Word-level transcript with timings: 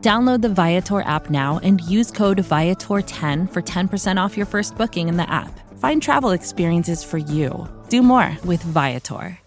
Download 0.00 0.40
the 0.40 0.48
Viator 0.48 1.00
app 1.00 1.28
now 1.28 1.58
and 1.64 1.80
use 1.80 2.10
code 2.10 2.38
Viator10 2.38 3.52
for 3.52 3.62
10% 3.62 4.20
off 4.20 4.36
your 4.36 4.46
first 4.46 4.76
booking 4.76 5.08
in 5.08 5.16
the 5.16 5.28
app. 5.28 5.58
Find 5.78 6.00
travel 6.00 6.30
experiences 6.30 7.02
for 7.02 7.18
you. 7.18 7.68
Do 7.88 8.02
more 8.02 8.36
with 8.44 8.62
Viator. 8.62 9.38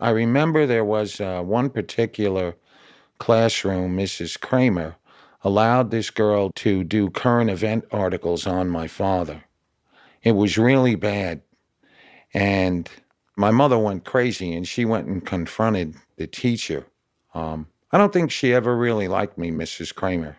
I 0.00 0.10
remember 0.10 0.66
there 0.66 0.84
was 0.84 1.20
uh, 1.20 1.42
one 1.42 1.70
particular 1.70 2.56
classroom, 3.18 3.96
Mrs. 3.96 4.38
Kramer 4.40 4.96
allowed 5.44 5.90
this 5.90 6.10
girl 6.10 6.50
to 6.56 6.84
do 6.84 7.08
current 7.10 7.50
event 7.50 7.84
articles 7.90 8.46
on 8.46 8.68
my 8.68 8.86
father. 8.86 9.44
It 10.22 10.32
was 10.32 10.58
really 10.58 10.94
bad. 10.94 11.42
And 12.34 12.88
my 13.36 13.50
mother 13.50 13.78
went 13.78 14.04
crazy 14.04 14.52
and 14.54 14.66
she 14.66 14.84
went 14.84 15.06
and 15.06 15.24
confronted 15.24 15.94
the 16.16 16.26
teacher. 16.26 16.86
Um, 17.34 17.66
I 17.92 17.98
don't 17.98 18.12
think 18.12 18.30
she 18.30 18.54
ever 18.54 18.74
really 18.74 19.06
liked 19.06 19.36
me, 19.36 19.50
Mrs. 19.50 19.94
Kramer. 19.94 20.38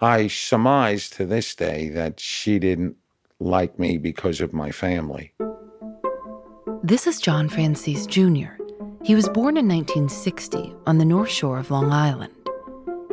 I 0.00 0.26
surmise 0.26 1.08
to 1.10 1.24
this 1.24 1.54
day 1.54 1.88
that 1.88 2.20
she 2.20 2.58
didn't 2.58 2.96
like 3.38 3.78
me 3.78 3.96
because 3.96 4.42
of 4.42 4.52
my 4.52 4.70
family. 4.70 5.32
This 6.82 7.06
is 7.06 7.18
John 7.18 7.48
Franzese 7.48 8.06
Jr. 8.06 8.62
He 9.02 9.14
was 9.14 9.28
born 9.30 9.56
in 9.56 9.66
1960 9.66 10.74
on 10.86 10.98
the 10.98 11.04
North 11.06 11.30
Shore 11.30 11.58
of 11.58 11.70
Long 11.70 11.90
Island. 11.90 12.34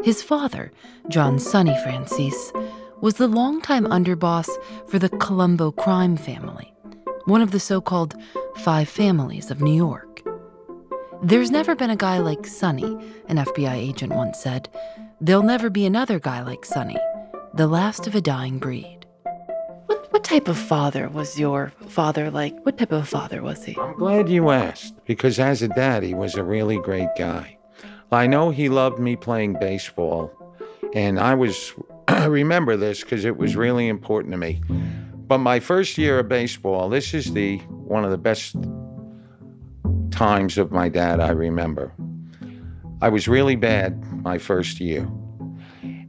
His 0.03 0.21
father, 0.21 0.71
John 1.07 1.39
Sonny 1.39 1.73
Franzese, 1.85 2.51
was 3.01 3.15
the 3.15 3.27
longtime 3.27 3.85
underboss 3.85 4.49
for 4.87 4.99
the 4.99 5.09
Colombo 5.09 5.71
crime 5.71 6.17
family, 6.17 6.73
one 7.25 7.41
of 7.41 7.51
the 7.51 7.59
so 7.61 7.79
called 7.79 8.15
five 8.57 8.89
families 8.89 9.49
of 9.51 9.61
New 9.61 9.75
York. 9.75 10.21
There's 11.23 11.49
never 11.49 11.75
been 11.75 11.89
a 11.89 11.95
guy 11.95 12.19
like 12.19 12.45
Sonny, 12.45 12.97
an 13.27 13.37
FBI 13.37 13.73
agent 13.73 14.13
once 14.13 14.39
said. 14.39 14.69
There'll 15.19 15.41
never 15.41 15.69
be 15.69 15.85
another 15.85 16.19
guy 16.19 16.43
like 16.43 16.63
Sonny, 16.63 16.97
the 17.55 17.65
last 17.65 18.05
of 18.05 18.13
a 18.13 18.21
dying 18.21 18.59
breed. 18.59 19.05
What, 19.87 20.13
what 20.13 20.23
type 20.23 20.47
of 20.47 20.57
father 20.57 21.09
was 21.09 21.39
your 21.39 21.73
father 21.89 22.29
like? 22.29 22.53
What 22.65 22.77
type 22.77 22.91
of 22.91 23.09
father 23.09 23.41
was 23.41 23.65
he? 23.65 23.75
I'm 23.79 23.97
glad 23.97 24.29
you 24.29 24.51
asked, 24.51 24.93
because 25.05 25.39
as 25.39 25.63
a 25.63 25.67
dad, 25.69 26.03
he 26.03 26.13
was 26.13 26.35
a 26.35 26.43
really 26.43 26.77
great 26.77 27.09
guy. 27.17 27.57
I 28.11 28.27
know 28.27 28.51
he 28.51 28.69
loved 28.69 28.99
me 28.99 29.15
playing 29.15 29.57
baseball, 29.59 30.31
and 30.93 31.19
I 31.19 31.33
was, 31.33 31.73
I 32.07 32.25
remember 32.25 32.77
this 32.77 33.01
because 33.01 33.25
it 33.25 33.37
was 33.37 33.55
really 33.55 33.87
important 33.87 34.33
to 34.33 34.37
me. 34.37 34.61
But 35.27 35.39
my 35.39 35.59
first 35.59 35.97
year 35.97 36.19
of 36.19 36.29
baseball, 36.29 36.89
this 36.89 37.13
is 37.15 37.33
the 37.33 37.57
one 37.57 38.05
of 38.05 38.11
the 38.11 38.17
best 38.17 38.55
times 40.17 40.57
of 40.57 40.71
my 40.71 40.89
dad 40.89 41.19
I 41.19 41.29
remember. 41.29 41.93
I 43.03 43.09
was 43.09 43.27
really 43.27 43.55
bad 43.55 44.03
my 44.23 44.39
first 44.39 44.79
year. 44.79 45.07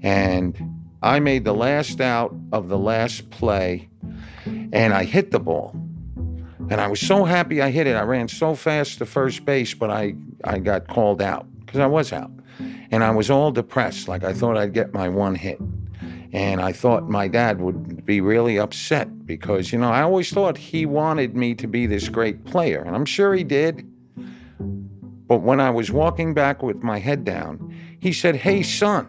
And 0.02 0.56
I 1.02 1.20
made 1.20 1.44
the 1.44 1.52
last 1.52 2.00
out 2.00 2.34
of 2.50 2.68
the 2.68 2.78
last 2.78 3.28
play 3.28 3.90
and 4.46 4.94
I 4.94 5.04
hit 5.04 5.30
the 5.30 5.38
ball. 5.38 5.72
And 6.70 6.80
I 6.80 6.86
was 6.86 7.00
so 7.00 7.24
happy 7.24 7.60
I 7.60 7.70
hit 7.70 7.86
it. 7.86 7.96
I 7.96 8.02
ran 8.02 8.28
so 8.28 8.54
fast 8.54 8.96
to 8.98 9.06
first 9.06 9.44
base, 9.44 9.74
but 9.74 9.90
I, 9.90 10.14
I 10.42 10.58
got 10.58 10.86
called 10.88 11.20
out 11.20 11.46
because 11.60 11.80
I 11.80 11.86
was 11.86 12.10
out. 12.10 12.30
And 12.90 13.04
I 13.04 13.10
was 13.10 13.30
all 13.30 13.50
depressed, 13.50 14.08
like 14.08 14.24
I 14.24 14.32
thought 14.32 14.56
I'd 14.56 14.72
get 14.72 14.94
my 14.94 15.10
one 15.10 15.34
hit. 15.34 15.60
And 16.32 16.62
I 16.62 16.72
thought 16.72 17.10
my 17.10 17.28
dad 17.28 17.60
would 17.60 18.06
be 18.06 18.22
really 18.22 18.58
upset 18.58 19.26
because, 19.26 19.70
you 19.70 19.78
know, 19.78 19.90
I 19.90 20.00
always 20.00 20.30
thought 20.30 20.56
he 20.56 20.86
wanted 20.86 21.36
me 21.36 21.54
to 21.56 21.66
be 21.66 21.86
this 21.86 22.08
great 22.08 22.46
player. 22.46 22.82
And 22.82 22.96
I'm 22.96 23.04
sure 23.04 23.34
he 23.34 23.44
did. 23.44 23.86
But 25.28 25.42
when 25.42 25.60
I 25.60 25.70
was 25.70 25.92
walking 25.92 26.32
back 26.34 26.62
with 26.62 26.82
my 26.82 26.98
head 26.98 27.24
down, 27.24 27.74
he 28.00 28.12
said, 28.12 28.34
Hey, 28.34 28.62
son, 28.62 29.06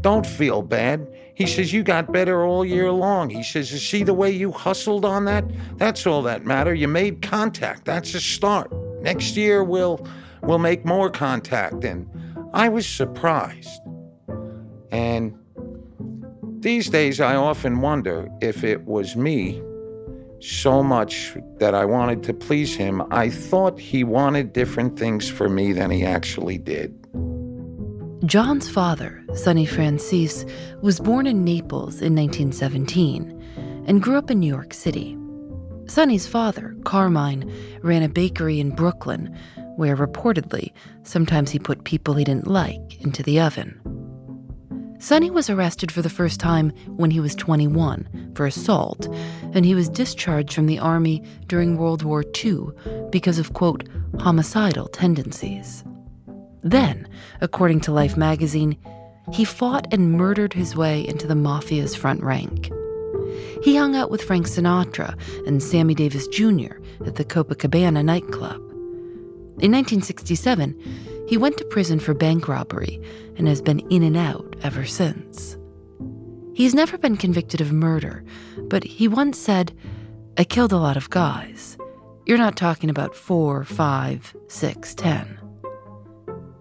don't 0.00 0.26
feel 0.26 0.62
bad. 0.62 1.06
He 1.34 1.46
says, 1.46 1.72
You 1.72 1.82
got 1.82 2.12
better 2.12 2.44
all 2.44 2.64
year 2.64 2.90
long. 2.90 3.28
He 3.30 3.42
says, 3.42 3.70
You 3.70 3.78
see 3.78 4.02
the 4.02 4.14
way 4.14 4.30
you 4.30 4.50
hustled 4.50 5.04
on 5.04 5.26
that? 5.26 5.44
That's 5.76 6.06
all 6.06 6.22
that 6.22 6.44
matter. 6.44 6.74
You 6.74 6.88
made 6.88 7.22
contact. 7.22 7.84
That's 7.84 8.14
a 8.14 8.20
start. 8.20 8.72
Next 9.02 9.36
year 9.36 9.62
we'll 9.62 10.04
we'll 10.42 10.58
make 10.58 10.84
more 10.84 11.10
contact. 11.10 11.84
And 11.84 12.08
I 12.54 12.68
was 12.68 12.88
surprised. 12.88 13.80
And 14.90 15.38
these 16.60 16.88
days 16.88 17.20
I 17.20 17.36
often 17.36 17.80
wonder 17.80 18.28
if 18.40 18.64
it 18.64 18.84
was 18.84 19.14
me 19.14 19.62
so 20.40 20.82
much 20.82 21.36
that 21.58 21.74
I 21.74 21.84
wanted 21.84 22.22
to 22.24 22.34
please 22.34 22.74
him, 22.74 23.02
I 23.10 23.28
thought 23.28 23.78
he 23.78 24.04
wanted 24.04 24.52
different 24.52 24.98
things 24.98 25.28
for 25.28 25.48
me 25.48 25.72
than 25.72 25.90
he 25.90 26.04
actually 26.04 26.58
did. 26.58 26.94
John's 28.24 28.68
father, 28.68 29.24
Sonny 29.34 29.66
Franzese, 29.66 30.50
was 30.82 31.00
born 31.00 31.26
in 31.26 31.44
Naples 31.44 32.00
in 32.00 32.14
1917 32.14 33.84
and 33.86 34.02
grew 34.02 34.18
up 34.18 34.30
in 34.30 34.40
New 34.40 34.52
York 34.52 34.74
City. 34.74 35.16
Sonny's 35.86 36.26
father, 36.26 36.76
Carmine, 36.84 37.50
ran 37.82 38.02
a 38.02 38.08
bakery 38.08 38.60
in 38.60 38.74
Brooklyn 38.74 39.34
where 39.76 39.96
reportedly 39.96 40.72
sometimes 41.04 41.50
he 41.50 41.58
put 41.58 41.84
people 41.84 42.14
he 42.14 42.24
didn't 42.24 42.48
like 42.48 43.00
into 43.00 43.22
the 43.22 43.40
oven. 43.40 43.80
Sonny 45.00 45.30
was 45.30 45.48
arrested 45.48 45.92
for 45.92 46.02
the 46.02 46.10
first 46.10 46.40
time 46.40 46.70
when 46.96 47.12
he 47.12 47.20
was 47.20 47.34
21 47.36 48.32
for 48.34 48.46
assault, 48.46 49.06
and 49.52 49.64
he 49.64 49.74
was 49.74 49.88
discharged 49.88 50.52
from 50.52 50.66
the 50.66 50.78
Army 50.78 51.22
during 51.46 51.76
World 51.76 52.02
War 52.02 52.24
II 52.44 52.66
because 53.10 53.38
of, 53.38 53.52
quote, 53.52 53.88
homicidal 54.18 54.88
tendencies. 54.88 55.84
Then, 56.62 57.08
according 57.40 57.80
to 57.82 57.92
Life 57.92 58.16
magazine, 58.16 58.76
he 59.32 59.44
fought 59.44 59.86
and 59.92 60.12
murdered 60.12 60.52
his 60.52 60.74
way 60.74 61.06
into 61.06 61.28
the 61.28 61.34
mafia's 61.34 61.94
front 61.94 62.22
rank. 62.22 62.72
He 63.62 63.76
hung 63.76 63.94
out 63.94 64.10
with 64.10 64.22
Frank 64.22 64.46
Sinatra 64.46 65.16
and 65.46 65.62
Sammy 65.62 65.94
Davis 65.94 66.26
Jr. 66.28 66.74
at 67.06 67.14
the 67.14 67.24
Copacabana 67.24 68.04
nightclub. 68.04 68.60
In 69.60 69.72
1967, 69.72 70.80
he 71.28 71.36
went 71.36 71.58
to 71.58 71.64
prison 71.66 72.00
for 72.00 72.14
bank 72.14 72.48
robbery 72.48 72.98
and 73.36 73.46
has 73.46 73.60
been 73.60 73.80
in 73.90 74.02
and 74.02 74.16
out 74.16 74.56
ever 74.62 74.86
since. 74.86 75.58
He's 76.54 76.74
never 76.74 76.96
been 76.96 77.18
convicted 77.18 77.60
of 77.60 77.70
murder, 77.70 78.24
but 78.68 78.82
he 78.82 79.06
once 79.08 79.38
said, 79.38 79.76
I 80.38 80.44
killed 80.44 80.72
a 80.72 80.78
lot 80.78 80.96
of 80.96 81.10
guys. 81.10 81.76
You're 82.24 82.38
not 82.38 82.56
talking 82.56 82.88
about 82.88 83.14
four, 83.14 83.62
five, 83.64 84.34
six, 84.48 84.94
ten. 84.94 85.38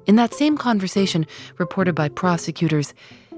In 0.05 0.17
that 0.17 0.33
same 0.33 0.57
conversation, 0.57 1.25
reported 1.57 1.95
by 1.95 2.09
prosecutors, 2.09 2.93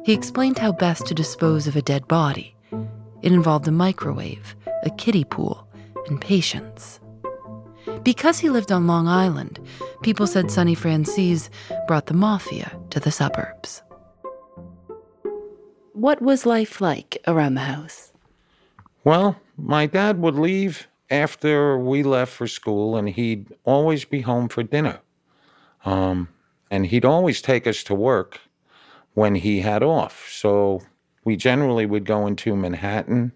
he 0.05 0.13
explained 0.13 0.57
how 0.57 0.71
best 0.71 1.05
to 1.05 1.13
dispose 1.13 1.67
of 1.67 1.75
a 1.75 1.81
dead 1.83 2.07
body. 2.07 2.55
It 3.21 3.31
involved 3.31 3.67
a 3.67 3.71
microwave, 3.71 4.55
a 4.83 4.89
kiddie 4.89 5.25
pool, 5.25 5.67
and 6.07 6.19
patience. 6.19 6.98
Because 8.03 8.39
he 8.39 8.49
lived 8.49 8.71
on 8.71 8.87
Long 8.87 9.07
Island, 9.07 9.59
people 10.01 10.27
said 10.27 10.49
Sonny 10.49 10.75
Franzese 10.75 11.49
brought 11.87 12.05
the 12.07 12.13
mafia 12.13 12.71
to 12.91 12.99
the 12.99 13.11
suburbs. 13.11 13.81
What 15.93 16.21
was 16.21 16.45
life 16.45 16.79
like 16.79 17.17
around 17.27 17.55
the 17.55 17.61
house? 17.61 18.13
Well, 19.03 19.35
my 19.57 19.85
dad 19.85 20.21
would 20.21 20.35
leave 20.35 20.87
after 21.09 21.77
we 21.77 22.03
left 22.03 22.31
for 22.31 22.47
school, 22.47 22.95
and 22.95 23.09
he'd 23.09 23.47
always 23.65 24.05
be 24.05 24.21
home 24.21 24.47
for 24.47 24.63
dinner. 24.63 24.99
Um, 25.85 26.29
and 26.71 26.85
he'd 26.85 27.05
always 27.05 27.41
take 27.41 27.67
us 27.67 27.83
to 27.83 27.95
work 27.95 28.39
when 29.13 29.35
he 29.35 29.59
had 29.59 29.83
off. 29.83 30.29
So 30.31 30.81
we 31.25 31.35
generally 31.35 31.85
would 31.85 32.05
go 32.05 32.27
into 32.27 32.55
Manhattan. 32.55 33.31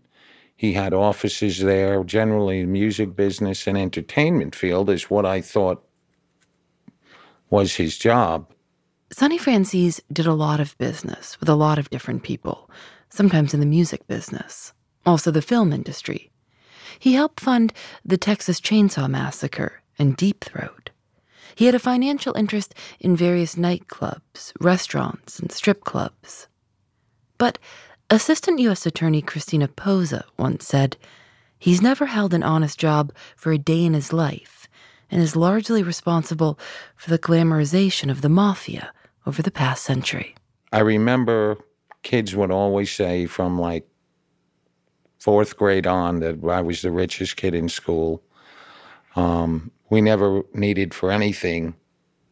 He 0.64 0.72
had 0.72 0.94
offices 0.94 1.60
there. 1.60 2.06
Generally, 2.06 2.68
music 2.68 3.18
business 3.18 3.68
and 3.68 3.78
entertainment 3.78 4.56
field 4.56 4.90
is 4.90 5.10
what 5.10 5.26
I 5.26 5.42
thought 5.42 5.84
was 7.50 7.76
his 7.76 7.98
job. 7.98 8.50
Sonny 9.12 9.38
Franzese 9.38 10.00
did 10.10 10.26
a 10.26 10.34
lot 10.34 10.62
of 10.62 10.78
business 10.78 11.38
with 11.42 11.50
a 11.50 11.56
lot 11.56 11.80
of 11.80 11.90
different 11.90 12.24
people, 12.24 12.70
sometimes 13.10 13.54
in 13.54 13.60
the 13.60 13.66
music 13.66 14.08
business, 14.08 14.72
also 15.06 15.32
the 15.32 15.42
film 15.42 15.74
industry. 15.74 16.32
He 16.98 17.12
helped 17.12 17.42
fund 17.42 17.74
the 18.06 18.18
Texas 18.18 18.62
Chainsaw 18.62 19.10
Massacre 19.10 19.82
and 20.00 20.16
Deep 20.16 20.46
Throat. 20.46 20.92
He 21.56 21.66
had 21.66 21.76
a 21.76 21.90
financial 21.92 22.38
interest 22.38 22.74
in 23.02 23.18
various 23.18 23.56
nightclubs, 23.56 24.54
restaurants, 24.62 25.40
and 25.40 25.52
strip 25.52 25.84
clubs. 25.84 26.48
But 27.38 27.60
Assistant 28.10 28.60
U.S. 28.60 28.86
Attorney 28.86 29.22
Cristina 29.22 29.68
Posa 29.68 30.26
once 30.38 30.68
said, 30.68 30.98
He's 31.58 31.82
never 31.82 32.06
held 32.06 32.34
an 32.34 32.44
honest 32.44 32.78
job 32.78 33.14
for 33.36 33.52
a 33.52 33.58
day 33.58 33.86
in 33.86 33.94
his 33.94 34.12
life 34.12 34.68
and 35.10 35.22
is 35.22 35.36
largely 35.36 35.82
responsible 35.82 36.60
for 36.98 37.10
the 37.10 37.20
glamorization 37.20 38.12
of 38.12 38.22
the 38.22 38.30
mafia 38.30 38.92
over 39.26 39.42
the 39.42 39.52
past 39.52 39.84
century. 39.84 40.36
I 40.72 40.80
remember 40.80 41.58
kids 42.02 42.36
would 42.36 42.52
always 42.52 42.92
say 42.92 43.26
from 43.28 43.60
like 43.60 43.88
fourth 45.20 45.56
grade 45.56 45.88
on 45.88 46.20
that 46.20 46.44
I 46.44 46.62
was 46.62 46.82
the 46.82 46.92
richest 46.92 47.38
kid 47.38 47.56
in 47.56 47.70
school. 47.70 48.22
Um, 49.16 49.72
we 49.90 50.02
never 50.02 50.44
needed 50.54 50.94
for 50.94 51.12
anything. 51.12 51.76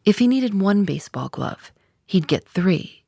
If 0.04 0.18
he 0.18 0.26
needed 0.26 0.60
one 0.60 0.84
baseball 0.84 1.28
glove, 1.28 1.72
he'd 2.04 2.26
get 2.26 2.46
three. 2.46 3.01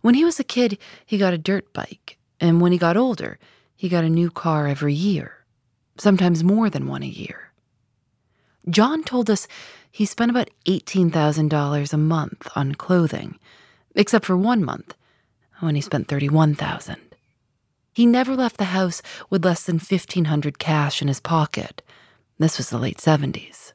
When 0.00 0.14
he 0.14 0.24
was 0.24 0.38
a 0.38 0.44
kid, 0.44 0.78
he 1.04 1.18
got 1.18 1.34
a 1.34 1.38
dirt 1.38 1.72
bike, 1.72 2.18
and 2.40 2.60
when 2.60 2.72
he 2.72 2.78
got 2.78 2.96
older, 2.96 3.38
he 3.74 3.88
got 3.88 4.04
a 4.04 4.10
new 4.10 4.30
car 4.30 4.66
every 4.66 4.94
year, 4.94 5.44
sometimes 5.96 6.44
more 6.44 6.70
than 6.70 6.86
one 6.86 7.02
a 7.02 7.06
year. 7.06 7.52
John 8.68 9.02
told 9.02 9.30
us 9.30 9.48
he 9.90 10.04
spent 10.04 10.30
about 10.30 10.50
$18,000 10.66 11.92
a 11.92 11.96
month 11.96 12.48
on 12.54 12.74
clothing, 12.74 13.38
except 13.94 14.24
for 14.24 14.36
one 14.36 14.64
month 14.64 14.94
when 15.60 15.74
he 15.74 15.80
spent 15.80 16.08
31,000. 16.08 16.96
He 17.92 18.06
never 18.06 18.36
left 18.36 18.58
the 18.58 18.66
house 18.66 19.02
with 19.28 19.44
less 19.44 19.64
than 19.64 19.76
1500 19.76 20.58
cash 20.58 21.02
in 21.02 21.08
his 21.08 21.20
pocket. 21.20 21.82
This 22.38 22.58
was 22.58 22.70
the 22.70 22.78
late 22.78 22.98
70s. 22.98 23.72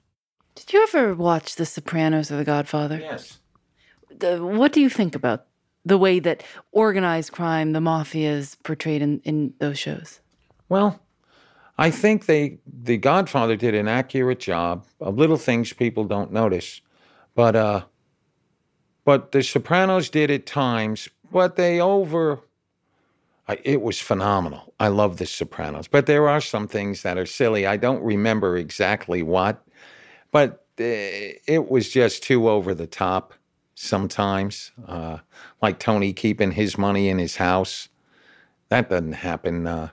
Did 0.56 0.72
you 0.72 0.84
ever 0.84 1.14
watch 1.14 1.56
The 1.56 1.66
Sopranos 1.66 2.32
or 2.32 2.38
The 2.38 2.46
Godfather? 2.46 3.00
Yes. 3.00 3.40
The, 4.10 4.38
what 4.42 4.72
do 4.72 4.80
you 4.80 4.90
think 4.90 5.16
about 5.16 5.48
the 5.86 5.98
way 5.98 6.20
that 6.20 6.44
organized 6.72 7.32
crime, 7.32 7.74
the 7.74 7.82
mafia, 7.82 8.32
is 8.32 8.56
portrayed 8.64 9.02
in, 9.02 9.20
in 9.22 9.54
those 9.60 9.78
shows? 9.78 10.20
Well, 10.70 11.00
I 11.78 11.92
think 11.92 12.26
they 12.26 12.60
The 12.66 12.98
Godfather 12.98 13.56
did 13.56 13.74
an 13.74 13.88
accurate 13.88 14.40
job 14.40 14.86
of 15.00 15.18
little 15.18 15.38
things 15.38 15.74
people 15.74 16.06
don't 16.06 16.32
notice, 16.32 16.82
but 17.36 17.56
uh, 17.56 17.84
but 19.06 19.32
The 19.32 19.44
Sopranos 19.44 20.10
did 20.10 20.32
at 20.32 20.46
times, 20.46 21.10
but 21.32 21.56
they 21.56 21.80
over. 21.80 22.40
I, 23.46 23.60
it 23.66 23.82
was 23.82 24.00
phenomenal. 24.00 24.74
I 24.80 24.88
love 24.88 25.18
The 25.18 25.26
Sopranos, 25.26 25.88
but 25.88 26.06
there 26.06 26.30
are 26.30 26.40
some 26.40 26.68
things 26.68 27.02
that 27.02 27.18
are 27.18 27.26
silly. 27.26 27.66
I 27.66 27.76
don't 27.76 28.02
remember 28.02 28.56
exactly 28.56 29.22
what, 29.22 29.62
but 30.32 30.66
uh, 30.80 31.38
it 31.48 31.70
was 31.70 31.90
just 31.90 32.24
too 32.24 32.50
over 32.50 32.74
the 32.74 32.88
top 32.88 33.34
sometimes. 33.76 34.72
Uh, 34.88 35.20
like 35.62 35.80
Tony 35.80 36.14
keeping 36.14 36.52
his 36.52 36.78
money 36.78 37.10
in 37.10 37.18
his 37.18 37.38
house. 37.38 37.90
That 38.70 38.90
doesn't 38.90 39.14
happen. 39.14 39.68
Uh, 39.68 39.90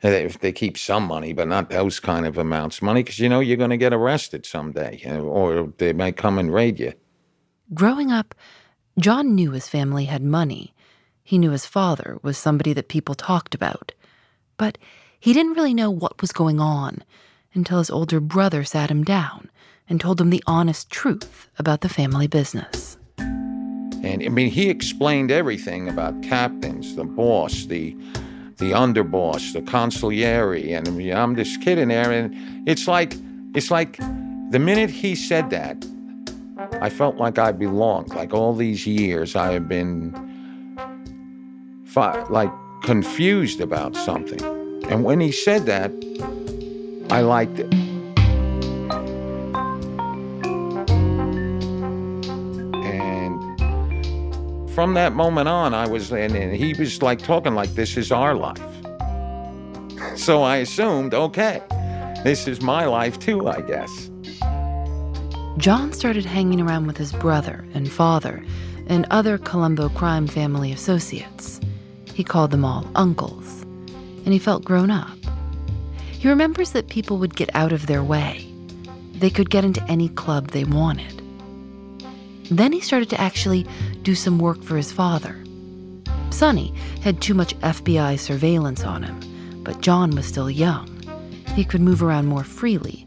if 0.00 0.38
they 0.38 0.52
keep 0.52 0.78
some 0.78 1.04
money, 1.04 1.32
but 1.32 1.48
not 1.48 1.70
those 1.70 1.98
kind 1.98 2.26
of 2.26 2.38
amounts 2.38 2.78
of 2.78 2.82
money, 2.82 3.02
because 3.02 3.18
you 3.18 3.28
know 3.28 3.40
you're 3.40 3.56
going 3.56 3.70
to 3.70 3.76
get 3.76 3.92
arrested 3.92 4.46
someday, 4.46 5.02
or 5.20 5.72
they 5.78 5.92
might 5.92 6.16
come 6.16 6.38
and 6.38 6.54
raid 6.54 6.78
you. 6.78 6.92
Growing 7.74 8.12
up, 8.12 8.34
John 8.98 9.34
knew 9.34 9.50
his 9.50 9.68
family 9.68 10.04
had 10.04 10.22
money. 10.22 10.74
He 11.22 11.38
knew 11.38 11.50
his 11.50 11.66
father 11.66 12.18
was 12.22 12.38
somebody 12.38 12.72
that 12.72 12.88
people 12.88 13.14
talked 13.14 13.54
about. 13.54 13.92
But 14.56 14.78
he 15.18 15.32
didn't 15.32 15.54
really 15.54 15.74
know 15.74 15.90
what 15.90 16.20
was 16.20 16.32
going 16.32 16.60
on 16.60 17.02
until 17.54 17.78
his 17.78 17.90
older 17.90 18.20
brother 18.20 18.64
sat 18.64 18.90
him 18.90 19.04
down 19.04 19.50
and 19.88 20.00
told 20.00 20.20
him 20.20 20.30
the 20.30 20.42
honest 20.46 20.90
truth 20.90 21.48
about 21.58 21.80
the 21.80 21.88
family 21.88 22.26
business. 22.26 22.97
And 24.02 24.22
I 24.22 24.28
mean, 24.28 24.50
he 24.50 24.68
explained 24.70 25.30
everything 25.30 25.88
about 25.88 26.22
captains, 26.22 26.94
the 26.94 27.04
boss, 27.04 27.66
the 27.66 27.96
the 28.58 28.72
underboss, 28.72 29.52
the 29.52 29.62
consigliere, 29.62 30.76
and 30.76 30.88
I 30.88 30.90
mean, 30.90 31.14
I'm 31.14 31.36
just 31.36 31.60
kidding 31.60 31.88
there. 31.88 32.10
And 32.10 32.34
it's 32.68 32.88
like, 32.88 33.14
it's 33.54 33.70
like, 33.70 33.98
the 34.50 34.58
minute 34.58 34.90
he 34.90 35.14
said 35.14 35.50
that, 35.50 35.86
I 36.80 36.90
felt 36.90 37.18
like 37.18 37.38
I 37.38 37.52
belonged. 37.52 38.08
Like 38.08 38.34
all 38.34 38.54
these 38.56 38.84
years, 38.84 39.36
I 39.36 39.52
have 39.52 39.68
been, 39.68 40.12
fi- 41.84 42.20
like, 42.24 42.50
confused 42.82 43.60
about 43.60 43.94
something. 43.94 44.42
And 44.90 45.04
when 45.04 45.20
he 45.20 45.30
said 45.30 45.66
that, 45.66 45.92
I 47.10 47.20
liked 47.20 47.60
it. 47.60 47.87
From 54.78 54.94
that 54.94 55.12
moment 55.12 55.48
on, 55.48 55.74
I 55.74 55.88
was, 55.88 56.12
and, 56.12 56.36
and 56.36 56.54
he 56.54 56.72
was 56.72 57.02
like 57.02 57.18
talking 57.18 57.56
like 57.56 57.70
this 57.70 57.96
is 57.96 58.12
our 58.12 58.36
life. 58.36 58.62
So 60.16 60.44
I 60.44 60.58
assumed, 60.58 61.14
okay, 61.14 61.60
this 62.22 62.46
is 62.46 62.62
my 62.62 62.84
life 62.84 63.18
too, 63.18 63.48
I 63.48 63.60
guess. 63.62 64.08
John 65.56 65.92
started 65.92 66.24
hanging 66.24 66.60
around 66.60 66.86
with 66.86 66.96
his 66.96 67.12
brother 67.12 67.66
and 67.74 67.90
father 67.90 68.44
and 68.86 69.04
other 69.10 69.36
Colombo 69.36 69.88
crime 69.88 70.28
family 70.28 70.70
associates. 70.70 71.60
He 72.14 72.22
called 72.22 72.52
them 72.52 72.64
all 72.64 72.88
uncles, 72.94 73.62
and 73.62 74.28
he 74.28 74.38
felt 74.38 74.64
grown 74.64 74.92
up. 74.92 75.18
He 76.12 76.28
remembers 76.28 76.70
that 76.70 76.88
people 76.88 77.18
would 77.18 77.34
get 77.34 77.50
out 77.52 77.72
of 77.72 77.88
their 77.88 78.04
way. 78.04 78.46
They 79.14 79.30
could 79.30 79.50
get 79.50 79.64
into 79.64 79.82
any 79.90 80.08
club 80.08 80.52
they 80.52 80.62
wanted. 80.62 81.17
Then 82.50 82.72
he 82.72 82.80
started 82.80 83.10
to 83.10 83.20
actually 83.20 83.66
do 84.02 84.14
some 84.14 84.38
work 84.38 84.62
for 84.62 84.76
his 84.76 84.92
father. 84.92 85.36
Sonny 86.30 86.74
had 87.02 87.20
too 87.20 87.34
much 87.34 87.58
FBI 87.60 88.18
surveillance 88.18 88.84
on 88.84 89.02
him, 89.02 89.62
but 89.64 89.80
John 89.80 90.10
was 90.10 90.26
still 90.26 90.50
young. 90.50 90.88
He 91.54 91.64
could 91.64 91.80
move 91.80 92.02
around 92.02 92.26
more 92.26 92.44
freely. 92.44 93.06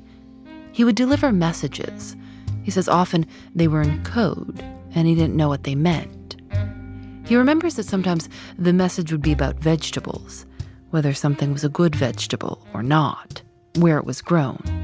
He 0.74 0.84
would 0.84 0.96
deliver 0.96 1.32
messages. 1.32 2.16
He 2.64 2.72
says 2.72 2.88
often 2.88 3.26
they 3.56 3.68
were 3.68 3.82
in 3.82 4.04
code, 4.04 4.64
and 4.94 5.08
he 5.08 5.16
didn't 5.16 5.38
know 5.38 5.48
what 5.48 5.64
they 5.64 5.76
meant. 5.76 6.36
He 7.26 7.36
remembers 7.36 7.76
that 7.76 7.86
sometimes 7.86 8.28
the 8.58 8.74
message 8.74 9.12
would 9.12 9.22
be 9.22 9.32
about 9.32 9.60
vegetables, 9.60 10.46
whether 10.90 11.14
something 11.14 11.54
was 11.54 11.64
a 11.64 11.70
good 11.70 11.96
vegetable 11.96 12.68
or 12.74 12.84
not, 12.84 13.42
where 13.78 13.98
it 13.98 14.06
was 14.06 14.22
grown. 14.22 14.81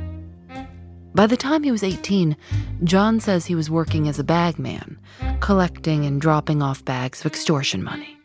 By 1.13 1.25
the 1.25 1.37
time 1.37 1.63
he 1.63 1.71
was 1.71 1.83
18, 1.83 2.37
John 2.83 3.19
says 3.19 3.45
he 3.45 3.55
was 3.55 3.69
working 3.69 4.07
as 4.07 4.19
a 4.19 4.23
bagman, 4.23 4.99
collecting 5.39 6.05
and 6.05 6.21
dropping 6.21 6.61
off 6.61 6.85
bags 6.85 7.21
of 7.21 7.25
extortion 7.25 7.83
money. 7.83 8.17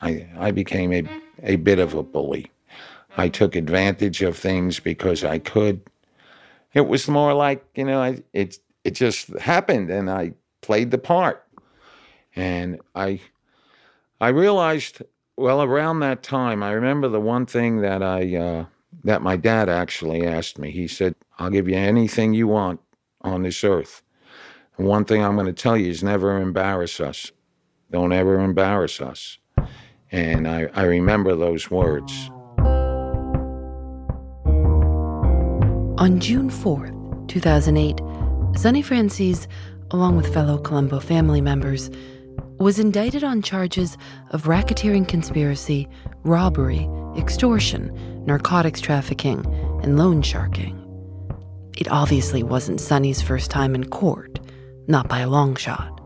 I, 0.00 0.28
I 0.38 0.50
became 0.52 0.92
a, 0.92 1.04
a 1.42 1.56
bit 1.56 1.78
of 1.78 1.94
a 1.94 2.02
bully. 2.02 2.50
I 3.16 3.28
took 3.28 3.56
advantage 3.56 4.22
of 4.22 4.36
things 4.36 4.78
because 4.78 5.24
I 5.24 5.40
could. 5.40 5.80
It 6.72 6.86
was 6.86 7.08
more 7.08 7.34
like, 7.34 7.64
you 7.74 7.84
know, 7.84 8.00
I, 8.00 8.22
it, 8.32 8.58
it 8.84 8.92
just 8.92 9.28
happened 9.38 9.90
and 9.90 10.08
I 10.08 10.34
played 10.60 10.92
the 10.92 10.98
part. 10.98 11.44
And 12.36 12.80
I, 12.94 13.20
I 14.20 14.28
realized, 14.28 15.02
well, 15.36 15.62
around 15.62 16.00
that 16.00 16.22
time, 16.22 16.62
I 16.62 16.70
remember 16.70 17.08
the 17.08 17.20
one 17.20 17.46
thing 17.46 17.80
that 17.80 18.02
I, 18.02 18.36
uh, 18.36 18.64
that 19.04 19.22
my 19.22 19.36
dad 19.36 19.68
actually 19.68 20.26
asked 20.26 20.58
me. 20.58 20.70
He 20.70 20.88
said, 20.88 21.14
I'll 21.38 21.50
give 21.50 21.68
you 21.68 21.76
anything 21.76 22.34
you 22.34 22.48
want 22.48 22.80
on 23.22 23.42
this 23.42 23.62
earth. 23.64 24.02
And 24.76 24.86
one 24.86 25.04
thing 25.04 25.24
I'm 25.24 25.34
going 25.34 25.46
to 25.46 25.52
tell 25.52 25.76
you 25.76 25.90
is 25.90 26.02
never 26.02 26.40
embarrass 26.40 27.00
us. 27.00 27.32
Don't 27.90 28.12
ever 28.12 28.38
embarrass 28.40 29.00
us. 29.00 29.38
And 30.10 30.46
I, 30.48 30.68
I 30.74 30.84
remember 30.84 31.34
those 31.34 31.70
words. 31.70 32.30
On 35.98 36.20
June 36.20 36.48
4th, 36.48 37.28
2008, 37.28 37.98
Sonny 38.58 38.82
Franzese, 38.82 39.46
along 39.90 40.16
with 40.16 40.32
fellow 40.32 40.58
Colombo 40.58 41.00
family 41.00 41.40
members, 41.40 41.90
was 42.58 42.78
indicted 42.78 43.24
on 43.24 43.42
charges 43.42 43.96
of 44.30 44.44
racketeering 44.44 45.06
conspiracy, 45.06 45.88
robbery, 46.24 46.88
extortion, 47.18 48.24
narcotics 48.24 48.80
trafficking, 48.80 49.44
and 49.82 49.98
loan 49.98 50.22
sharking. 50.22 50.76
It 51.76 51.90
obviously 51.90 52.42
wasn't 52.42 52.80
Sonny's 52.80 53.20
first 53.22 53.50
time 53.50 53.74
in 53.74 53.88
court, 53.88 54.40
not 54.86 55.08
by 55.08 55.20
a 55.20 55.28
long 55.28 55.54
shot. 55.54 56.00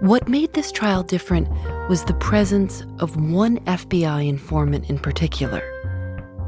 What 0.00 0.28
made 0.28 0.52
this 0.52 0.72
trial 0.72 1.02
different 1.02 1.48
was 1.88 2.04
the 2.04 2.14
presence 2.14 2.82
of 2.98 3.16
one 3.16 3.58
FBI 3.60 4.28
informant 4.28 4.90
in 4.90 4.98
particular, 4.98 5.62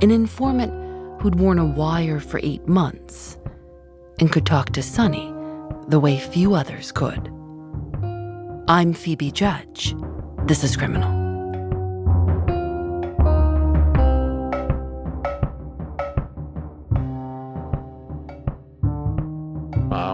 an 0.02 0.10
informant 0.10 0.72
who'd 1.20 1.40
worn 1.40 1.58
a 1.58 1.64
wire 1.64 2.20
for 2.20 2.40
eight 2.42 2.66
months 2.68 3.36
and 4.20 4.30
could 4.30 4.46
talk 4.46 4.70
to 4.70 4.82
Sonny 4.82 5.32
the 5.88 5.98
way 5.98 6.18
few 6.18 6.54
others 6.54 6.92
could. 6.92 7.32
I'm 8.68 8.92
Phoebe 8.92 9.30
Judge. 9.30 9.94
This 10.44 10.62
is 10.62 10.76
Criminal. 10.76 11.17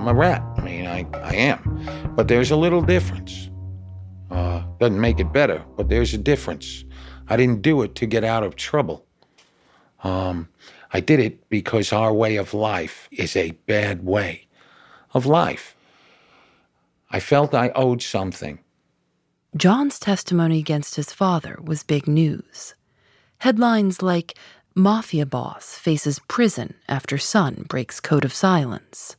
I'm 0.05 0.15
a 0.15 0.21
rat. 0.21 0.43
I 0.59 0.61
mean, 0.61 0.87
I, 0.87 1.07
I 1.15 1.35
am. 1.35 2.13
But 2.15 2.29
there's 2.29 2.51
a 2.51 2.57
little 2.57 2.83
difference. 2.83 3.49
Uh, 4.31 4.63
doesn't 4.79 5.01
make 5.01 5.19
it 5.19 5.33
better, 5.33 5.65
but 5.79 5.89
there's 5.89 6.13
a 6.13 6.19
difference. 6.19 6.85
I 7.29 7.39
didn't 7.39 7.63
do 7.63 7.81
it 7.81 7.95
to 7.95 8.05
get 8.05 8.23
out 8.23 8.43
of 8.43 8.55
trouble. 8.55 9.07
Um, 10.03 10.51
I 10.93 11.01
did 11.01 11.21
it 11.21 11.49
because 11.49 11.91
our 11.91 12.13
way 12.13 12.37
of 12.37 12.53
life 12.53 13.09
is 13.13 13.35
a 13.35 13.53
bad 13.67 14.05
way 14.05 14.47
of 15.15 15.25
life. 15.25 15.75
I 17.11 17.19
felt 17.19 17.55
I 17.55 17.71
owed 17.71 18.03
something. 18.03 18.59
John's 19.57 19.99
testimony 19.99 20.59
against 20.59 20.97
his 20.97 21.15
father 21.15 21.59
was 21.65 21.83
big 21.83 22.07
news. 22.07 22.75
Headlines 23.39 24.03
like 24.03 24.35
Mafia 24.75 25.25
Boss 25.25 25.79
Faces 25.79 26.19
Prison 26.29 26.75
After 26.91 27.17
Son 27.17 27.65
Breaks 27.71 28.01
Code 28.01 28.27
of 28.27 28.35
Silence. 28.35 29.17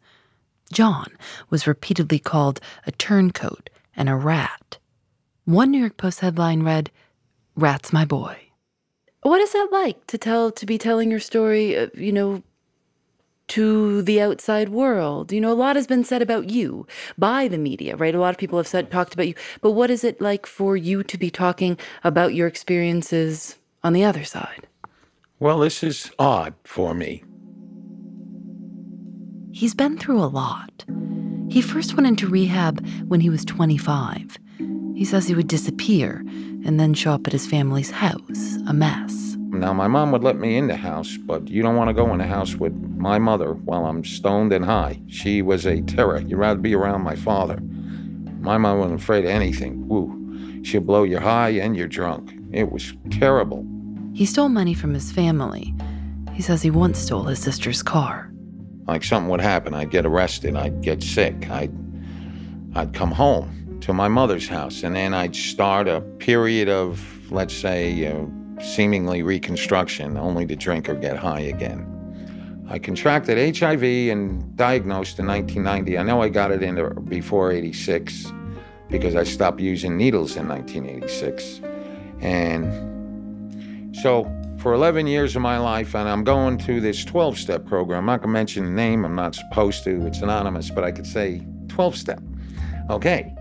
John 0.74 1.08
was 1.50 1.68
repeatedly 1.68 2.20
called 2.20 2.60
a 2.86 2.92
turncoat 2.92 3.70
and 3.96 4.10
a 4.10 4.16
rat. 4.16 4.78
One 5.46 5.72
New 5.72 5.80
York 5.80 5.98
Post 5.98 6.22
headline 6.22 6.64
read, 6.64 6.92
Rat's 7.56 7.94
my 7.94 8.06
boy. 8.06 8.38
What 9.22 9.42
is 9.42 9.54
that 9.54 9.70
like 9.72 10.06
to 10.08 10.18
tell 10.18 10.52
to 10.52 10.66
be 10.66 10.78
telling 10.78 11.10
your 11.10 11.20
story, 11.20 11.78
uh, 11.78 11.88
you 11.96 12.12
know, 12.12 12.44
to 13.48 14.02
the 14.02 14.22
outside 14.22 14.70
world. 14.70 15.32
You 15.32 15.42
know, 15.42 15.52
a 15.52 15.54
lot 15.54 15.76
has 15.76 15.88
been 15.88 16.04
said 16.04 16.22
about 16.22 16.50
you 16.50 16.88
by 17.18 17.48
the 17.48 17.58
media, 17.58 17.96
right? 17.96 18.16
A 18.16 18.20
lot 18.20 18.34
of 18.34 18.38
people 18.38 18.58
have 18.58 18.68
said 18.68 18.92
talked 18.92 19.14
about 19.14 19.28
you. 19.28 19.36
But 19.62 19.72
what 19.72 19.90
is 19.90 20.04
it 20.04 20.22
like 20.22 20.46
for 20.46 20.76
you 20.76 21.04
to 21.04 21.18
be 21.18 21.30
talking 21.30 21.78
about 22.04 22.34
your 22.34 22.48
experiences 22.48 23.58
on 23.84 23.94
the 23.94 24.04
other 24.04 24.24
side? 24.24 24.68
Well, 25.40 25.60
this 25.60 25.84
is 25.84 26.12
odd 26.18 26.56
for 26.64 26.94
me. 26.94 27.24
He's 29.56 29.74
been 29.74 29.98
through 29.98 30.22
a 30.22 30.28
lot. 30.28 30.84
He 31.48 31.62
first 31.62 31.96
went 31.96 32.08
into 32.08 32.28
rehab 32.28 32.86
when 33.08 33.22
he 33.22 33.30
was 33.30 33.46
25. 33.46 34.38
He 34.94 35.06
says 35.06 35.28
he 35.28 35.34
would 35.34 35.48
disappear 35.48 36.26
and 36.66 36.78
then 36.78 36.94
show 36.94 37.14
up 37.14 37.26
at 37.26 37.32
his 37.32 37.48
family's 37.48 37.90
house, 37.90 38.58
a 38.68 38.74
mess. 38.74 39.38
Now, 39.52 39.72
my 39.72 39.88
mom 39.88 40.12
would 40.12 40.26
let 40.26 40.36
me 40.36 40.58
in 40.58 40.68
the 40.68 40.76
house, 40.76 41.16
but 41.16 41.48
you 41.48 41.64
don't 41.64 41.78
want 41.78 41.88
to 41.88 41.94
go 41.94 42.12
in 42.12 42.18
the 42.18 42.26
house 42.26 42.56
with 42.56 42.74
my 42.98 43.18
mother 43.18 43.54
while 43.54 43.86
I'm 43.86 44.04
stoned 44.04 44.52
and 44.52 44.66
high. 44.66 45.00
She 45.08 45.42
was 45.42 45.66
a 45.66 45.82
terror. 45.84 46.20
You'd 46.20 46.36
rather 46.36 46.60
be 46.60 46.76
around 46.76 47.04
my 47.04 47.16
father. 47.16 47.62
My 48.42 48.58
mom 48.58 48.80
wasn't 48.80 49.00
afraid 49.00 49.24
of 49.24 49.32
anything. 49.32 49.88
Woo. 49.88 50.64
She'd 50.66 50.86
blow 50.86 51.04
you 51.04 51.20
high 51.20 51.52
and 51.52 51.78
you're 51.78 51.88
drunk. 51.88 52.34
It 52.52 52.74
was 52.74 52.94
terrible. 53.10 53.66
He 54.14 54.26
stole 54.26 54.50
money 54.50 54.74
from 54.74 54.94
his 54.94 55.14
family. 55.14 55.74
He 56.34 56.42
says 56.42 56.62
he 56.62 56.72
once 56.72 57.00
stole 57.00 57.24
his 57.24 57.40
sister's 57.40 57.82
car. 57.82 58.34
Like 58.88 59.04
something 59.04 59.30
would 59.30 59.42
happen. 59.42 59.74
I'd 59.74 59.90
get 59.90 60.06
arrested. 60.06 60.56
I'd 60.56 60.82
get 60.82 61.02
sick. 61.02 61.50
I'd, 61.50 61.74
I'd 62.76 62.94
come 62.94 63.12
home 63.12 63.80
to 63.82 63.94
my 63.94 64.08
mother's 64.08 64.48
house, 64.48 64.84
and 64.84 64.96
then 64.96 65.14
I'd 65.14 65.36
start 65.36 65.88
a 65.88 66.02
period 66.02 66.70
of, 66.70 67.32
let's 67.32 67.56
say, 67.56 68.08
uh, 68.08 68.26
seemingly 68.62 69.22
reconstruction, 69.22 70.18
only 70.18 70.46
to 70.48 70.56
drink 70.56 70.90
or 70.90 70.96
get 70.96 71.18
high 71.18 71.42
again. 71.42 71.92
I 72.68 72.80
contracted 72.80 73.58
HIV 73.58 73.84
and 73.84 74.56
diagnosed 74.56 75.20
in 75.20 75.28
1990. 75.28 75.98
I 76.00 76.04
know 76.04 76.22
I 76.22 76.30
got 76.30 76.52
it 76.52 76.64
in 76.64 77.06
before 77.06 77.52
86 77.52 78.32
because 78.90 79.16
I 79.16 79.24
stopped 79.24 79.60
using 79.60 79.98
needles 79.98 80.36
in 80.36 80.48
1986. 80.48 81.62
And 82.22 83.96
so 83.96 84.24
for 84.66 84.74
11 84.74 85.06
years 85.06 85.36
of 85.36 85.44
my 85.44 85.60
life, 85.60 85.94
and 85.94 86.10
I'm 86.10 86.24
going 86.24 86.58
to 86.58 86.82
this 86.82 87.06
12 87.06 87.38
step 87.38 87.68
program. 87.68 88.00
I'm 88.00 88.06
not 88.08 88.22
going 88.22 88.30
to 88.30 88.34
mention 88.34 88.66
the 88.66 88.72
name, 88.72 89.06
I'm 89.06 89.14
not 89.14 89.36
supposed 89.36 89.84
to, 89.84 90.08
it's 90.08 90.22
anonymous, 90.22 90.72
but 90.72 90.84
I 90.84 90.92
could 90.92 91.06
say 91.06 91.46
12 91.68 91.96
step. 91.96 92.20
Okay. 92.90 93.32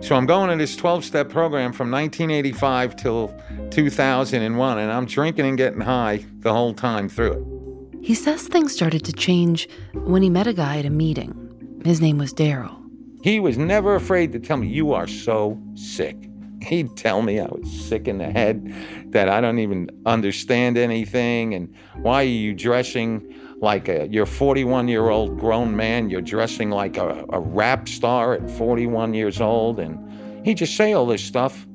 So 0.00 0.14
I'm 0.14 0.24
going 0.24 0.50
to 0.50 0.56
this 0.56 0.76
12 0.76 1.04
step 1.04 1.30
program 1.30 1.72
from 1.72 1.90
1985 1.90 2.94
till 2.94 3.34
2001, 3.70 4.78
and 4.78 4.92
I'm 4.92 5.06
drinking 5.06 5.46
and 5.46 5.58
getting 5.58 5.80
high 5.80 6.24
the 6.42 6.52
whole 6.52 6.74
time 6.74 7.08
through 7.08 7.32
it. 7.32 8.04
He 8.06 8.14
says 8.14 8.46
things 8.46 8.72
started 8.72 9.04
to 9.06 9.12
change 9.12 9.68
when 9.94 10.22
he 10.22 10.30
met 10.30 10.46
a 10.46 10.52
guy 10.52 10.78
at 10.78 10.86
a 10.86 10.90
meeting. 10.90 11.80
His 11.84 12.00
name 12.00 12.18
was 12.18 12.32
Daryl. 12.32 12.80
He 13.24 13.40
was 13.40 13.58
never 13.58 13.96
afraid 13.96 14.30
to 14.30 14.38
tell 14.38 14.58
me, 14.58 14.68
You 14.68 14.92
are 14.92 15.08
so 15.08 15.60
sick. 15.74 16.27
He'd 16.62 16.96
tell 16.96 17.22
me 17.22 17.40
I 17.40 17.46
was 17.46 17.70
sick 17.70 18.08
in 18.08 18.18
the 18.18 18.30
head, 18.30 18.74
that 19.06 19.28
I 19.28 19.40
don't 19.40 19.58
even 19.58 19.90
understand 20.06 20.76
anything, 20.76 21.54
and 21.54 21.74
why 21.96 22.22
are 22.22 22.26
you 22.26 22.54
dressing 22.54 23.34
like 23.60 23.88
a, 23.88 24.06
you're 24.08 24.26
41 24.26 24.88
year 24.88 25.08
old 25.08 25.38
grown 25.38 25.76
man, 25.76 26.10
you're 26.10 26.20
dressing 26.20 26.70
like 26.70 26.96
a, 26.96 27.24
a 27.30 27.40
rap 27.40 27.88
star 27.88 28.34
at 28.34 28.50
41 28.50 29.14
years 29.14 29.40
old, 29.40 29.78
and 29.80 30.44
he'd 30.44 30.58
just 30.58 30.76
say 30.76 30.92
all 30.92 31.06
this 31.06 31.24
stuff. 31.24 31.66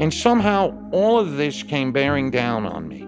And 0.00 0.12
somehow 0.12 0.76
all 0.90 1.18
of 1.18 1.36
this 1.36 1.62
came 1.62 1.92
bearing 1.92 2.30
down 2.30 2.66
on 2.66 2.88
me. 2.88 3.06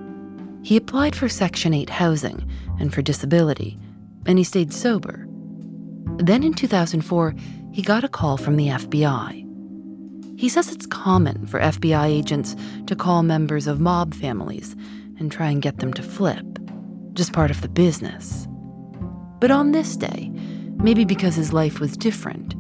He 0.63 0.77
applied 0.77 1.15
for 1.15 1.29
Section 1.29 1.75
8 1.75 1.91
housing 1.91 2.49
and 2.79 2.93
for 2.93 3.03
disability, 3.03 3.79
and 4.27 4.39
he 4.39 4.45
stayed 4.45 4.73
sober. 4.73 5.27
Then 6.19 6.43
in 6.43 6.55
2004, 6.55 7.35
he 7.73 7.83
got 7.83 8.05
a 8.05 8.09
call 8.09 8.37
from 8.37 8.57
the 8.57 8.69
FBI. 8.69 9.46
He 10.37 10.49
says 10.49 10.71
it's 10.71 10.87
common 10.87 11.47
for 11.47 11.61
FBI 11.61 12.07
agents 12.07 12.55
to 12.87 12.95
call 12.95 13.23
members 13.23 13.67
of 13.67 13.81
mob 13.81 14.15
families 14.15 14.77
and 15.19 15.33
try 15.33 15.49
and 15.49 15.63
get 15.63 15.79
them 15.79 15.93
to 15.95 16.03
flip 16.03 16.45
just 17.15 17.33
part 17.33 17.51
of 17.51 17.63
the 17.63 17.69
business. 17.69 18.47
But 19.41 19.51
on 19.51 19.73
this 19.73 19.97
day, 19.97 20.31
maybe 20.77 21.05
because 21.05 21.35
his 21.35 21.53
life 21.53 21.81
was 21.81 21.97
different, 21.97 22.55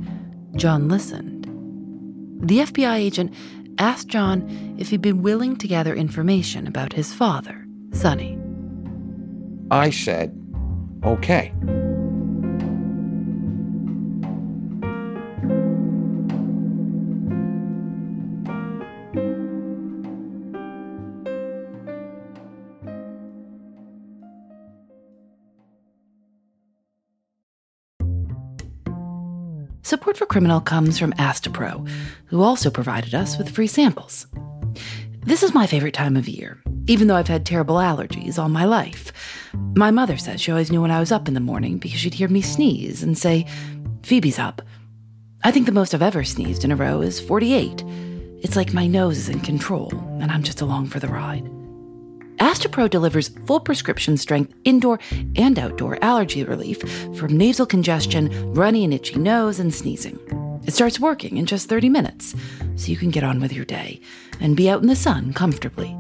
John 0.56 0.88
listened. 0.88 1.44
The 2.40 2.60
FBI 2.60 2.96
agent 2.96 3.34
asked 3.78 4.08
John 4.08 4.76
if 4.78 4.88
he'd 4.88 5.02
be 5.02 5.12
willing 5.12 5.56
to 5.56 5.68
gather 5.68 5.94
information 5.94 6.66
about 6.66 6.94
his 6.94 7.12
father, 7.12 7.66
Sonny. 7.92 8.38
I 9.70 9.90
said, 9.90 10.34
okay. 11.04 11.52
Support 30.06 30.18
for 30.18 30.26
Criminal 30.26 30.60
comes 30.60 31.00
from 31.00 31.12
Astepro, 31.14 31.90
who 32.26 32.40
also 32.40 32.70
provided 32.70 33.12
us 33.12 33.36
with 33.36 33.50
free 33.50 33.66
samples. 33.66 34.28
This 35.22 35.42
is 35.42 35.52
my 35.52 35.66
favorite 35.66 35.94
time 35.94 36.16
of 36.16 36.28
year, 36.28 36.62
even 36.86 37.08
though 37.08 37.16
I've 37.16 37.26
had 37.26 37.44
terrible 37.44 37.74
allergies 37.74 38.38
all 38.38 38.48
my 38.48 38.66
life. 38.66 39.12
My 39.74 39.90
mother 39.90 40.16
says 40.16 40.40
she 40.40 40.52
always 40.52 40.70
knew 40.70 40.80
when 40.80 40.92
I 40.92 41.00
was 41.00 41.10
up 41.10 41.26
in 41.26 41.34
the 41.34 41.40
morning 41.40 41.78
because 41.78 41.98
she'd 41.98 42.14
hear 42.14 42.28
me 42.28 42.40
sneeze 42.40 43.02
and 43.02 43.18
say, 43.18 43.48
Phoebe's 44.04 44.38
up. 44.38 44.62
I 45.42 45.50
think 45.50 45.66
the 45.66 45.72
most 45.72 45.92
I've 45.92 46.02
ever 46.02 46.22
sneezed 46.22 46.62
in 46.62 46.70
a 46.70 46.76
row 46.76 47.00
is 47.00 47.18
48. 47.18 47.82
It's 48.44 48.54
like 48.54 48.72
my 48.72 48.86
nose 48.86 49.18
is 49.18 49.28
in 49.28 49.40
control, 49.40 49.90
and 50.20 50.30
I'm 50.30 50.44
just 50.44 50.60
along 50.60 50.86
for 50.86 51.00
the 51.00 51.08
ride. 51.08 51.50
Astepro 52.38 52.88
delivers 52.88 53.28
full 53.46 53.60
prescription 53.60 54.16
strength 54.16 54.54
indoor 54.64 54.98
and 55.36 55.58
outdoor 55.58 55.98
allergy 56.02 56.44
relief 56.44 56.80
from 57.16 57.36
nasal 57.36 57.66
congestion, 57.66 58.54
runny 58.54 58.84
and 58.84 58.92
itchy 58.92 59.18
nose, 59.18 59.58
and 59.58 59.74
sneezing. 59.74 60.18
It 60.66 60.74
starts 60.74 61.00
working 61.00 61.36
in 61.36 61.46
just 61.46 61.68
30 61.68 61.88
minutes, 61.88 62.34
so 62.74 62.88
you 62.88 62.96
can 62.96 63.10
get 63.10 63.24
on 63.24 63.40
with 63.40 63.52
your 63.52 63.64
day 63.64 64.00
and 64.40 64.56
be 64.56 64.68
out 64.68 64.82
in 64.82 64.88
the 64.88 64.96
sun 64.96 65.32
comfortably. 65.32 65.96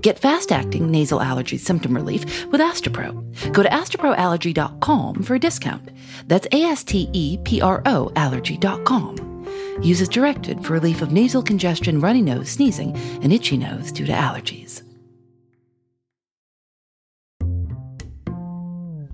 Get 0.00 0.18
fast 0.18 0.52
acting 0.52 0.90
nasal 0.90 1.20
allergy 1.20 1.58
symptom 1.58 1.94
relief 1.94 2.46
with 2.46 2.60
Astepro. 2.60 3.52
Go 3.52 3.62
to 3.62 3.68
asteproallergy.com 3.68 5.22
for 5.22 5.34
a 5.34 5.40
discount. 5.40 5.90
That's 6.28 6.46
A 6.52 6.62
S 6.62 6.84
T 6.84 7.10
E 7.12 7.38
P 7.44 7.60
R 7.60 7.82
O 7.84 8.12
allergy.com. 8.14 9.46
Use 9.82 10.00
as 10.00 10.08
directed 10.08 10.64
for 10.64 10.74
relief 10.74 11.02
of 11.02 11.12
nasal 11.12 11.42
congestion, 11.42 12.00
runny 12.00 12.22
nose, 12.22 12.48
sneezing, 12.48 12.96
and 13.22 13.32
itchy 13.32 13.56
nose 13.56 13.92
due 13.92 14.06
to 14.06 14.12
allergies. 14.12 14.87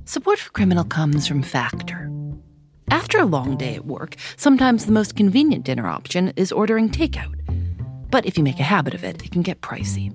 Support 0.06 0.38
for 0.38 0.50
Criminal 0.50 0.84
comes 0.84 1.26
from 1.26 1.42
Factor. 1.42 2.10
After 2.90 3.18
a 3.18 3.24
long 3.24 3.56
day 3.56 3.74
at 3.74 3.86
work, 3.86 4.16
sometimes 4.36 4.84
the 4.84 4.92
most 4.92 5.16
convenient 5.16 5.64
dinner 5.64 5.88
option 5.88 6.34
is 6.36 6.52
ordering 6.52 6.90
takeout. 6.90 7.34
But 8.10 8.26
if 8.26 8.36
you 8.36 8.44
make 8.44 8.60
a 8.60 8.64
habit 8.64 8.92
of 8.92 9.02
it, 9.02 9.24
it 9.24 9.30
can 9.32 9.40
get 9.40 9.62
pricey. 9.62 10.14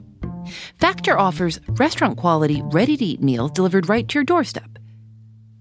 Factor 0.75 1.17
offers 1.17 1.59
restaurant 1.69 2.17
quality, 2.17 2.61
ready 2.65 2.97
to 2.97 3.03
eat 3.03 3.23
meals 3.23 3.49
delivered 3.49 3.89
right 3.89 4.07
to 4.07 4.13
your 4.13 4.23
doorstep. 4.23 4.77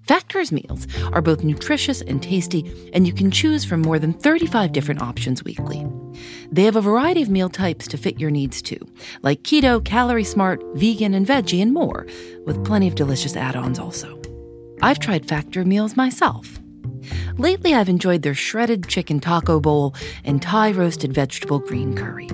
Factor's 0.02 0.52
meals 0.52 0.86
are 1.14 1.22
both 1.22 1.42
nutritious 1.42 2.02
and 2.02 2.22
tasty, 2.22 2.90
and 2.92 3.06
you 3.06 3.14
can 3.14 3.30
choose 3.30 3.64
from 3.64 3.80
more 3.80 3.98
than 3.98 4.12
35 4.12 4.72
different 4.72 5.00
options 5.00 5.42
weekly. 5.42 5.86
They 6.50 6.64
have 6.64 6.76
a 6.76 6.80
variety 6.80 7.22
of 7.22 7.28
meal 7.28 7.48
types 7.48 7.86
to 7.88 7.98
fit 7.98 8.20
your 8.20 8.30
needs 8.30 8.62
too, 8.62 8.80
like 9.22 9.42
keto, 9.42 9.84
calorie 9.84 10.24
smart, 10.24 10.62
vegan, 10.74 11.14
and 11.14 11.26
veggie, 11.26 11.62
and 11.62 11.72
more, 11.72 12.06
with 12.46 12.64
plenty 12.64 12.88
of 12.88 12.94
delicious 12.94 13.36
add 13.36 13.56
ons 13.56 13.78
also. 13.78 14.20
I've 14.82 14.98
tried 14.98 15.26
Factor 15.26 15.64
meals 15.64 15.96
myself. 15.96 16.58
Lately, 17.36 17.74
I've 17.74 17.88
enjoyed 17.88 18.22
their 18.22 18.34
shredded 18.34 18.88
chicken 18.88 19.20
taco 19.20 19.60
bowl 19.60 19.94
and 20.24 20.42
Thai 20.42 20.72
roasted 20.72 21.12
vegetable 21.12 21.58
green 21.58 21.96
curry. 21.96 22.28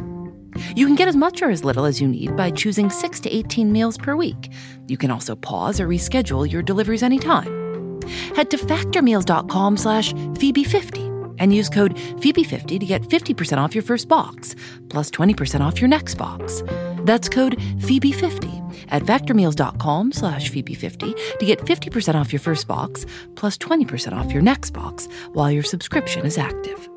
You 0.76 0.86
can 0.86 0.94
get 0.94 1.08
as 1.08 1.16
much 1.16 1.42
or 1.42 1.50
as 1.50 1.64
little 1.64 1.84
as 1.84 2.00
you 2.00 2.08
need 2.08 2.36
by 2.36 2.50
choosing 2.50 2.90
6 2.90 3.20
to 3.20 3.30
18 3.30 3.72
meals 3.72 3.98
per 3.98 4.16
week. 4.16 4.52
You 4.86 4.96
can 4.96 5.10
also 5.10 5.34
pause 5.34 5.80
or 5.80 5.88
reschedule 5.88 6.50
your 6.50 6.62
deliveries 6.62 7.02
anytime. 7.02 8.00
Head 8.36 8.50
to 8.50 8.58
factormeals.com 8.58 9.76
slash 9.76 10.12
Phoebe50 10.14 11.03
and 11.38 11.54
use 11.54 11.68
code 11.68 11.96
Phoebe50 11.96 12.80
to 12.80 12.86
get 12.86 13.02
50% 13.02 13.58
off 13.58 13.74
your 13.74 13.82
first 13.82 14.08
box, 14.08 14.54
plus 14.88 15.10
20% 15.10 15.60
off 15.60 15.80
your 15.80 15.88
next 15.88 16.14
box. 16.14 16.62
That's 17.04 17.28
code 17.28 17.58
Phoebe50 17.58 18.86
at 18.88 19.02
factormeals.com 19.02 20.12
slash 20.12 20.50
Phoebe50 20.50 21.38
to 21.38 21.46
get 21.46 21.60
50% 21.60 22.14
off 22.14 22.32
your 22.32 22.40
first 22.40 22.66
box, 22.66 23.06
plus 23.36 23.56
20% 23.58 24.12
off 24.12 24.32
your 24.32 24.42
next 24.42 24.70
box 24.70 25.08
while 25.32 25.50
your 25.50 25.62
subscription 25.62 26.24
is 26.26 26.38
active. 26.38 26.88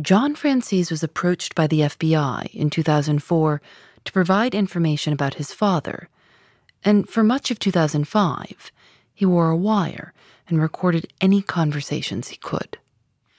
John 0.00 0.34
Franzese 0.34 0.90
was 0.90 1.04
approached 1.04 1.54
by 1.54 1.68
the 1.68 1.82
FBI 1.82 2.52
in 2.52 2.68
2004 2.68 3.62
to 4.04 4.12
provide 4.12 4.52
information 4.52 5.12
about 5.12 5.34
his 5.34 5.52
father, 5.52 6.08
and 6.84 7.08
for 7.08 7.22
much 7.22 7.52
of 7.52 7.60
2005, 7.60 8.72
he 9.14 9.24
wore 9.24 9.50
a 9.50 9.56
wire 9.56 10.12
and 10.48 10.60
recorded 10.60 11.12
any 11.20 11.40
conversations 11.40 12.28
he 12.28 12.36
could. 12.36 12.78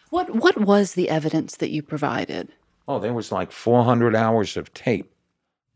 What, 0.09 0.33
what 0.33 0.57
was 0.57 0.93
the 0.93 1.09
evidence 1.09 1.57
that 1.57 1.69
you 1.69 1.83
provided? 1.83 2.49
Oh, 2.87 2.99
there 2.99 3.13
was 3.13 3.31
like 3.31 3.51
400 3.51 4.15
hours 4.15 4.57
of 4.57 4.73
tape. 4.73 5.11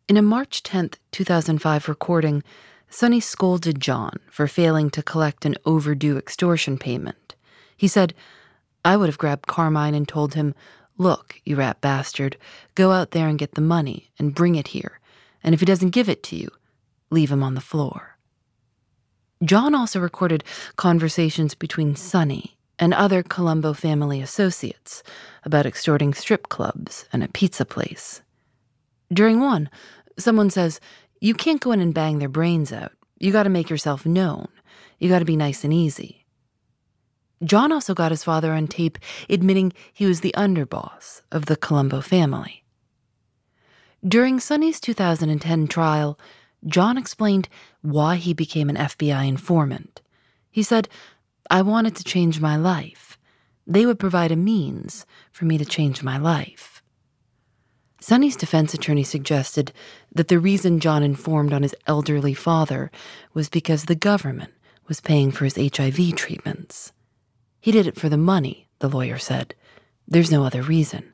In 0.08 0.18
a 0.18 0.22
March 0.22 0.64
10th, 0.64 0.96
2005 1.12 1.88
recording, 1.90 2.44
Sonny 2.90 3.20
scolded 3.20 3.80
John 3.80 4.18
for 4.32 4.48
failing 4.48 4.90
to 4.92 5.04
collect 5.04 5.46
an 5.46 5.56
overdue 5.66 6.18
extortion 6.18 6.78
payment. 6.78 7.36
He 7.78 7.88
said, 7.88 8.14
I 8.84 8.98
would 8.98 9.10
have 9.10 9.18
grabbed 9.18 9.48
Carmine 9.48 9.94
and 9.94 10.08
told 10.08 10.34
him, 10.34 10.56
Look, 10.98 11.40
you 11.46 11.56
rat 11.56 11.80
bastard, 11.82 12.38
go 12.76 12.92
out 12.92 13.12
there 13.12 13.28
and 13.28 13.40
get 13.40 13.54
the 13.54 13.62
money 13.62 14.12
and 14.18 14.36
bring 14.36 14.56
it 14.56 14.70
here. 14.70 15.00
And 15.44 15.54
if 15.54 15.62
he 15.62 15.66
doesn't 15.66 15.92
give 15.92 16.10
it 16.10 16.24
to 16.24 16.36
you, 16.36 16.50
leave 17.10 17.32
him 17.32 17.44
on 17.44 17.54
the 17.54 17.62
floor. 17.62 18.18
John 19.44 19.74
also 19.74 20.02
recorded 20.02 20.44
conversations 20.76 21.56
between 21.56 21.96
Sonny 21.96 22.58
and 22.78 22.94
other 22.94 23.24
Colombo 23.24 23.72
family 23.72 24.22
associates 24.22 25.02
about 25.46 25.66
extorting 25.66 26.14
strip 26.14 26.50
clubs 26.50 27.06
and 27.14 27.24
a 27.24 27.30
pizza 27.30 27.64
place. 27.64 28.22
During 29.14 29.40
one, 29.40 29.70
someone 30.18 30.50
says, 30.50 30.82
You 31.22 31.34
can't 31.34 31.62
go 31.62 31.72
in 31.72 31.80
and 31.80 31.94
bang 31.94 32.20
their 32.20 32.28
brains 32.28 32.74
out. 32.74 32.92
You 33.18 33.32
got 33.32 33.44
to 33.44 33.50
make 33.50 33.70
yourself 33.70 34.06
known. 34.06 34.50
You 35.00 35.08
got 35.08 35.20
to 35.20 35.26
be 35.26 35.38
nice 35.38 35.64
and 35.64 35.74
easy. 35.74 36.26
John 37.42 37.72
also 37.72 37.94
got 37.94 38.12
his 38.12 38.26
father 38.26 38.52
on 38.52 38.68
tape 38.68 38.98
admitting 39.30 39.72
he 39.94 40.06
was 40.06 40.20
the 40.20 40.36
underboss 40.36 41.22
of 41.32 41.46
the 41.46 41.56
Colombo 41.56 42.02
family. 42.02 42.66
During 44.06 44.42
Sonny's 44.42 44.80
2010 44.82 45.68
trial, 45.68 46.20
John 46.66 46.98
explained 46.98 47.50
why 47.82 48.18
he 48.18 48.34
became 48.34 48.70
an 48.70 48.76
FBI 48.76 49.28
informant. 49.28 50.02
He 50.52 50.64
said, 50.64 50.90
I 51.50 51.62
wanted 51.62 51.96
to 51.96 52.04
change 52.04 52.40
my 52.40 52.58
life. 52.58 53.18
They 53.66 53.86
would 53.86 54.00
provide 54.00 54.32
a 54.32 54.36
means 54.36 55.06
for 55.32 55.46
me 55.46 55.58
to 55.58 55.66
change 55.66 56.04
my 56.04 56.18
life. 56.18 56.82
Sonny's 58.02 58.38
defense 58.38 58.74
attorney 58.74 59.04
suggested 59.04 59.74
that 60.14 60.28
the 60.28 60.40
reason 60.40 60.80
John 60.80 61.04
informed 61.04 61.54
on 61.54 61.64
his 61.64 61.76
elderly 61.86 62.34
father 62.34 62.92
was 63.34 63.50
because 63.50 63.86
the 63.86 63.96
government 63.96 64.54
was 64.88 65.02
paying 65.02 65.32
for 65.32 65.44
his 65.44 65.56
HIV 65.56 66.16
treatments. 66.16 66.94
He 67.60 67.72
did 67.72 67.88
it 67.88 68.00
for 68.00 68.10
the 68.10 68.18
money, 68.18 68.70
the 68.80 68.90
lawyer 68.90 69.18
said. 69.18 69.54
There's 70.08 70.32
no 70.32 70.44
other 70.44 70.62
reason. 70.62 71.14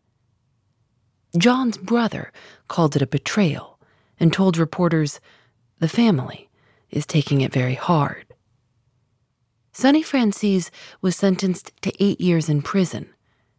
John's 1.38 1.78
brother 1.78 2.32
called 2.68 2.96
it 2.96 3.02
a 3.02 3.08
betrayal 3.08 3.75
and 4.20 4.32
told 4.32 4.58
reporters 4.58 5.20
the 5.80 5.90
family 5.90 6.50
is 6.90 7.06
taking 7.06 7.42
it 7.42 7.52
very 7.52 7.76
hard. 7.76 8.26
Sonny 9.72 10.04
Franzese 10.04 10.70
was 11.02 11.16
sentenced 11.16 11.74
to 11.82 11.92
eight 12.02 12.22
years 12.22 12.48
in 12.48 12.62
prison. 12.62 13.10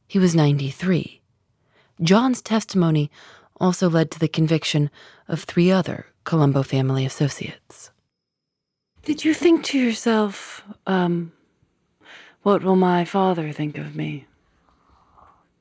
He 0.08 0.18
was 0.18 0.34
93. 0.34 1.20
John's 2.00 2.40
testimony 2.40 3.10
also 3.60 3.90
led 3.90 4.10
to 4.10 4.18
the 4.18 4.28
conviction 4.28 4.90
of 5.28 5.42
three 5.42 5.70
other 5.70 6.06
Colombo 6.24 6.62
family 6.62 7.04
associates. 7.04 7.90
Did 9.04 9.24
you 9.24 9.34
think 9.34 9.62
to 9.64 9.78
yourself, 9.78 10.62
um, 10.86 11.32
what 12.42 12.62
will 12.62 12.76
my 12.76 13.04
father 13.04 13.52
think 13.52 13.78
of 13.78 13.94
me? 13.94 14.26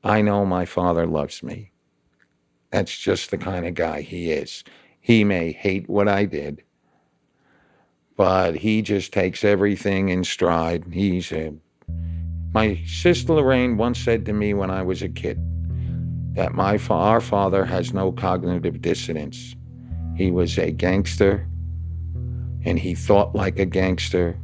I 0.02 0.22
know 0.22 0.44
my 0.46 0.64
father 0.64 1.06
loves 1.06 1.42
me. 1.42 1.70
That's 2.70 2.96
just 2.96 3.30
the 3.30 3.38
kind 3.38 3.66
of 3.66 3.74
guy 3.74 4.02
he 4.02 4.30
is. 4.30 4.64
He 5.06 5.22
may 5.22 5.52
hate 5.52 5.88
what 5.88 6.08
I 6.08 6.24
did, 6.24 6.64
but 8.16 8.56
he 8.56 8.82
just 8.82 9.12
takes 9.12 9.44
everything 9.44 10.08
in 10.08 10.24
stride. 10.24 10.82
He's 10.90 11.30
a. 11.30 11.54
My 12.52 12.82
sister 12.84 13.34
Lorraine 13.34 13.76
once 13.76 14.00
said 14.00 14.26
to 14.26 14.32
me 14.32 14.52
when 14.52 14.68
I 14.68 14.82
was 14.82 15.02
a 15.02 15.08
kid 15.08 15.38
that 16.34 16.54
my 16.54 16.76
our 16.90 17.20
father 17.20 17.64
has 17.64 17.94
no 17.94 18.10
cognitive 18.10 18.82
dissonance. 18.82 19.54
He 20.16 20.32
was 20.32 20.58
a 20.58 20.72
gangster, 20.72 21.46
and 22.64 22.76
he 22.76 22.96
thought 22.96 23.32
like 23.32 23.60
a 23.60 23.64
gangster, 23.64 24.36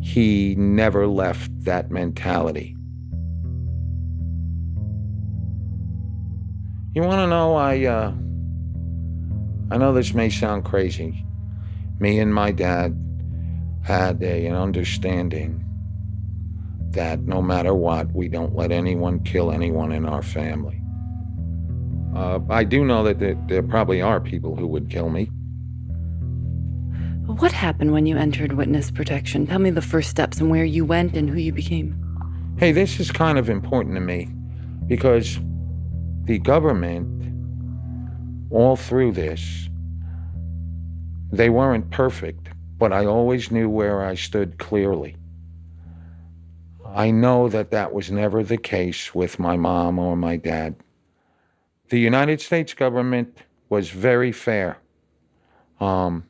he 0.00 0.54
never 0.54 1.08
left 1.08 1.50
that 1.64 1.90
mentality. 1.90 2.76
You 6.94 7.02
want 7.02 7.18
to 7.18 7.26
know? 7.26 7.56
I 7.56 7.86
uh, 7.86 8.12
I 9.70 9.78
know 9.78 9.92
this 9.92 10.14
may 10.14 10.30
sound 10.30 10.64
crazy. 10.64 11.24
Me 11.98 12.18
and 12.18 12.32
my 12.34 12.52
dad 12.52 12.96
had 13.82 14.22
a, 14.22 14.46
an 14.46 14.54
understanding 14.54 15.64
that 16.90 17.20
no 17.22 17.42
matter 17.42 17.74
what, 17.74 18.12
we 18.12 18.28
don't 18.28 18.54
let 18.54 18.72
anyone 18.72 19.22
kill 19.24 19.50
anyone 19.50 19.92
in 19.92 20.06
our 20.06 20.22
family. 20.22 20.80
Uh, 22.14 22.40
I 22.48 22.64
do 22.64 22.84
know 22.84 23.02
that 23.04 23.18
there, 23.18 23.36
there 23.48 23.62
probably 23.62 24.00
are 24.00 24.20
people 24.20 24.56
who 24.56 24.66
would 24.66 24.88
kill 24.88 25.10
me. 25.10 25.30
What 27.26 27.52
happened 27.52 27.92
when 27.92 28.06
you 28.06 28.16
entered 28.16 28.52
witness 28.52 28.90
protection? 28.90 29.46
Tell 29.46 29.58
me 29.58 29.70
the 29.70 29.82
first 29.82 30.08
steps 30.08 30.40
and 30.40 30.48
where 30.48 30.64
you 30.64 30.84
went 30.84 31.14
and 31.14 31.28
who 31.28 31.36
you 31.36 31.52
became. 31.52 32.02
Hey, 32.56 32.72
this 32.72 32.98
is 32.98 33.10
kind 33.10 33.36
of 33.36 33.50
important 33.50 33.96
to 33.96 34.00
me 34.00 34.28
because 34.86 35.38
the 36.24 36.38
government, 36.38 37.06
all 38.50 38.76
through 38.76 39.12
this, 39.12 39.68
they 41.32 41.50
weren't 41.50 41.90
perfect, 41.90 42.48
but 42.78 42.92
I 42.92 43.06
always 43.06 43.50
knew 43.50 43.68
where 43.68 44.04
I 44.04 44.14
stood 44.14 44.58
clearly. 44.58 45.16
I 46.84 47.10
know 47.10 47.48
that 47.48 47.70
that 47.72 47.92
was 47.92 48.10
never 48.10 48.42
the 48.42 48.56
case 48.56 49.14
with 49.14 49.38
my 49.38 49.56
mom 49.56 49.98
or 49.98 50.16
my 50.16 50.36
dad. 50.36 50.76
The 51.88 52.00
United 52.00 52.40
States 52.40 52.74
government 52.74 53.36
was 53.68 53.90
very 53.90 54.32
fair. 54.32 54.78
Um, 55.80 56.24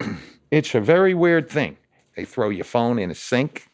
it's 0.50 0.74
a 0.74 0.80
very 0.80 1.14
weird 1.14 1.50
thing. 1.50 1.76
They 2.16 2.24
throw 2.24 2.48
your 2.48 2.64
phone 2.64 2.98
in 2.98 3.10
a 3.10 3.14
sink. 3.14 3.68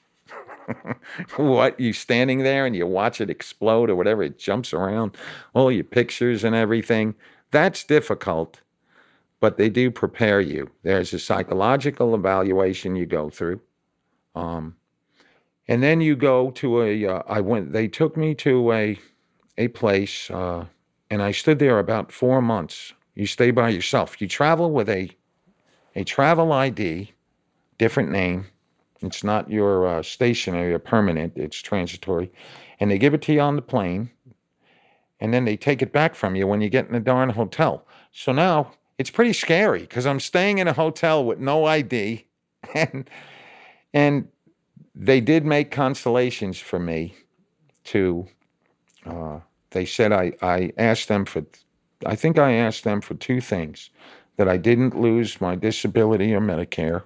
what 1.36 1.78
you 1.78 1.92
standing 1.92 2.38
there 2.38 2.64
and 2.66 2.74
you 2.74 2.86
watch 2.86 3.20
it 3.20 3.28
explode 3.28 3.90
or 3.90 3.96
whatever 3.96 4.22
it 4.22 4.38
jumps 4.38 4.72
around 4.72 5.16
all 5.52 5.70
your 5.70 5.84
pictures 5.84 6.42
and 6.42 6.56
everything 6.56 7.14
that's 7.54 7.84
difficult 7.84 8.62
but 9.40 9.58
they 9.58 9.70
do 9.70 9.90
prepare 9.90 10.40
you 10.42 10.70
there's 10.84 11.14
a 11.14 11.20
psychological 11.20 12.14
evaluation 12.14 12.96
you 12.96 13.06
go 13.06 13.30
through 13.30 13.60
Um, 14.36 14.76
and 15.68 15.82
then 15.82 16.00
you 16.00 16.16
go 16.16 16.50
to 16.52 16.82
a. 16.82 17.06
Uh, 17.06 17.22
I 17.28 17.40
went. 17.40 17.72
They 17.72 17.88
took 17.88 18.16
me 18.16 18.34
to 18.36 18.72
a 18.72 18.98
a 19.58 19.68
place, 19.68 20.30
uh, 20.30 20.66
and 21.10 21.22
I 21.22 21.32
stood 21.32 21.58
there 21.58 21.78
about 21.78 22.12
four 22.12 22.42
months. 22.42 22.92
You 23.14 23.26
stay 23.26 23.50
by 23.50 23.70
yourself. 23.70 24.20
You 24.20 24.28
travel 24.28 24.70
with 24.72 24.88
a 24.88 25.10
a 25.96 26.04
travel 26.04 26.52
ID, 26.52 27.12
different 27.78 28.10
name. 28.10 28.46
It's 29.02 29.24
not 29.24 29.50
your 29.50 29.86
uh, 29.86 30.02
stationary 30.02 30.74
or 30.74 30.80
permanent. 30.80 31.34
It's 31.36 31.60
transitory, 31.62 32.32
and 32.80 32.90
they 32.90 32.98
give 32.98 33.14
it 33.14 33.22
to 33.22 33.34
you 33.34 33.40
on 33.40 33.56
the 33.56 33.62
plane, 33.62 34.10
and 35.20 35.32
then 35.32 35.44
they 35.44 35.56
take 35.56 35.82
it 35.82 35.92
back 35.92 36.14
from 36.14 36.36
you 36.36 36.46
when 36.46 36.60
you 36.60 36.68
get 36.68 36.86
in 36.86 36.92
the 36.92 37.00
darn 37.00 37.30
hotel. 37.30 37.86
So 38.12 38.32
now 38.32 38.72
it's 38.98 39.10
pretty 39.10 39.32
scary 39.32 39.80
because 39.80 40.06
I'm 40.06 40.20
staying 40.20 40.58
in 40.58 40.68
a 40.68 40.72
hotel 40.72 41.24
with 41.24 41.38
no 41.38 41.64
ID, 41.64 42.26
and 42.74 43.08
and 43.92 44.28
they 44.94 45.20
did 45.20 45.44
make 45.44 45.70
consolations 45.70 46.58
for 46.58 46.78
me 46.78 47.14
to 47.84 48.26
uh, 49.06 49.40
they 49.70 49.84
said 49.84 50.12
I, 50.12 50.32
I 50.40 50.72
asked 50.78 51.08
them 51.08 51.24
for 51.24 51.44
i 52.06 52.14
think 52.14 52.38
i 52.38 52.52
asked 52.52 52.84
them 52.84 53.00
for 53.00 53.14
two 53.14 53.40
things 53.40 53.90
that 54.36 54.48
i 54.48 54.56
didn't 54.56 54.98
lose 54.98 55.40
my 55.40 55.56
disability 55.56 56.32
or 56.34 56.40
medicare 56.40 57.02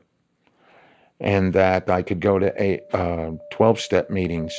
and 1.21 1.53
that 1.55 1.91
i 1.91 2.03
could 2.03 2.21
go 2.21 2.39
to 2.39 2.63
a, 2.63 2.81
uh, 2.93 3.33
12-step 3.53 4.11
meetings 4.11 4.55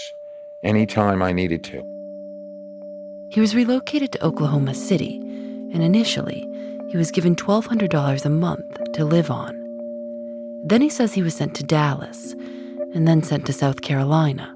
anytime 0.63 1.21
i 1.21 1.31
needed 1.31 1.63
to 1.63 1.98
he 3.29 3.39
was 3.39 3.55
relocated 3.55 4.11
to 4.11 4.23
oklahoma 4.23 4.73
city 4.73 5.17
and 5.73 5.83
initially 5.83 6.47
he 6.89 6.97
was 6.97 7.11
given 7.11 7.35
$1200 7.35 8.25
a 8.25 8.29
month 8.29 8.91
to 8.93 9.05
live 9.05 9.31
on 9.31 9.55
then 10.65 10.81
he 10.81 10.89
says 10.89 11.13
he 11.13 11.23
was 11.23 11.35
sent 11.35 11.55
to 11.55 11.63
dallas 11.63 12.35
and 12.93 13.07
then 13.07 13.23
sent 13.23 13.45
to 13.45 13.53
South 13.53 13.81
Carolina. 13.81 14.55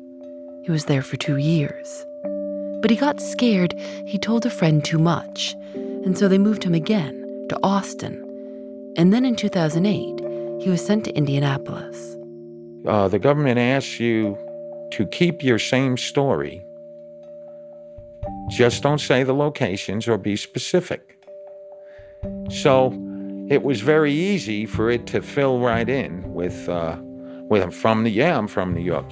He 0.64 0.72
was 0.72 0.86
there 0.86 1.02
for 1.02 1.18
two 1.18 1.38
years. 1.38 2.06
But 2.82 2.92
he 2.92 2.98
got 2.98 3.22
scared 3.22 3.74
he 4.06 4.18
told 4.18 4.46
a 4.46 4.50
friend 4.50 4.84
too 4.84 4.98
much, 4.98 5.56
and 5.74 6.18
so 6.18 6.28
they 6.28 6.38
moved 6.38 6.64
him 6.64 6.74
again 6.74 7.46
to 7.50 7.60
Austin. 7.64 8.20
And 8.98 9.14
then 9.14 9.26
in 9.26 9.36
2008, 9.36 10.62
he 10.62 10.70
was 10.70 10.86
sent 10.86 11.06
to 11.06 11.16
Indianapolis. 11.16 12.18
Uh, 12.86 13.08
the 13.08 13.20
government 13.20 13.60
asks 13.60 14.00
you 14.00 14.38
to 14.92 15.06
keep 15.08 15.44
your 15.44 15.60
same 15.60 15.98
story. 15.98 16.66
Just 18.50 18.84
don't 18.84 19.00
say 19.00 19.24
the 19.24 19.34
locations 19.34 20.08
or 20.08 20.18
be 20.18 20.36
specific. 20.36 21.18
So 22.50 22.94
it 23.50 23.64
was 23.64 23.82
very 23.82 24.14
easy 24.14 24.66
for 24.66 24.90
it 24.90 25.08
to 25.08 25.22
fill 25.22 25.60
right 25.60 25.88
in 25.88 26.34
with. 26.34 26.70
Uh, 26.70 26.98
well, 27.02 27.64
I'm 27.64 27.72
from 27.72 28.04
the 28.04 28.10
yeah, 28.10 28.38
I'm 28.38 28.48
from 28.48 28.74
New 28.74 28.82
York. 28.82 29.12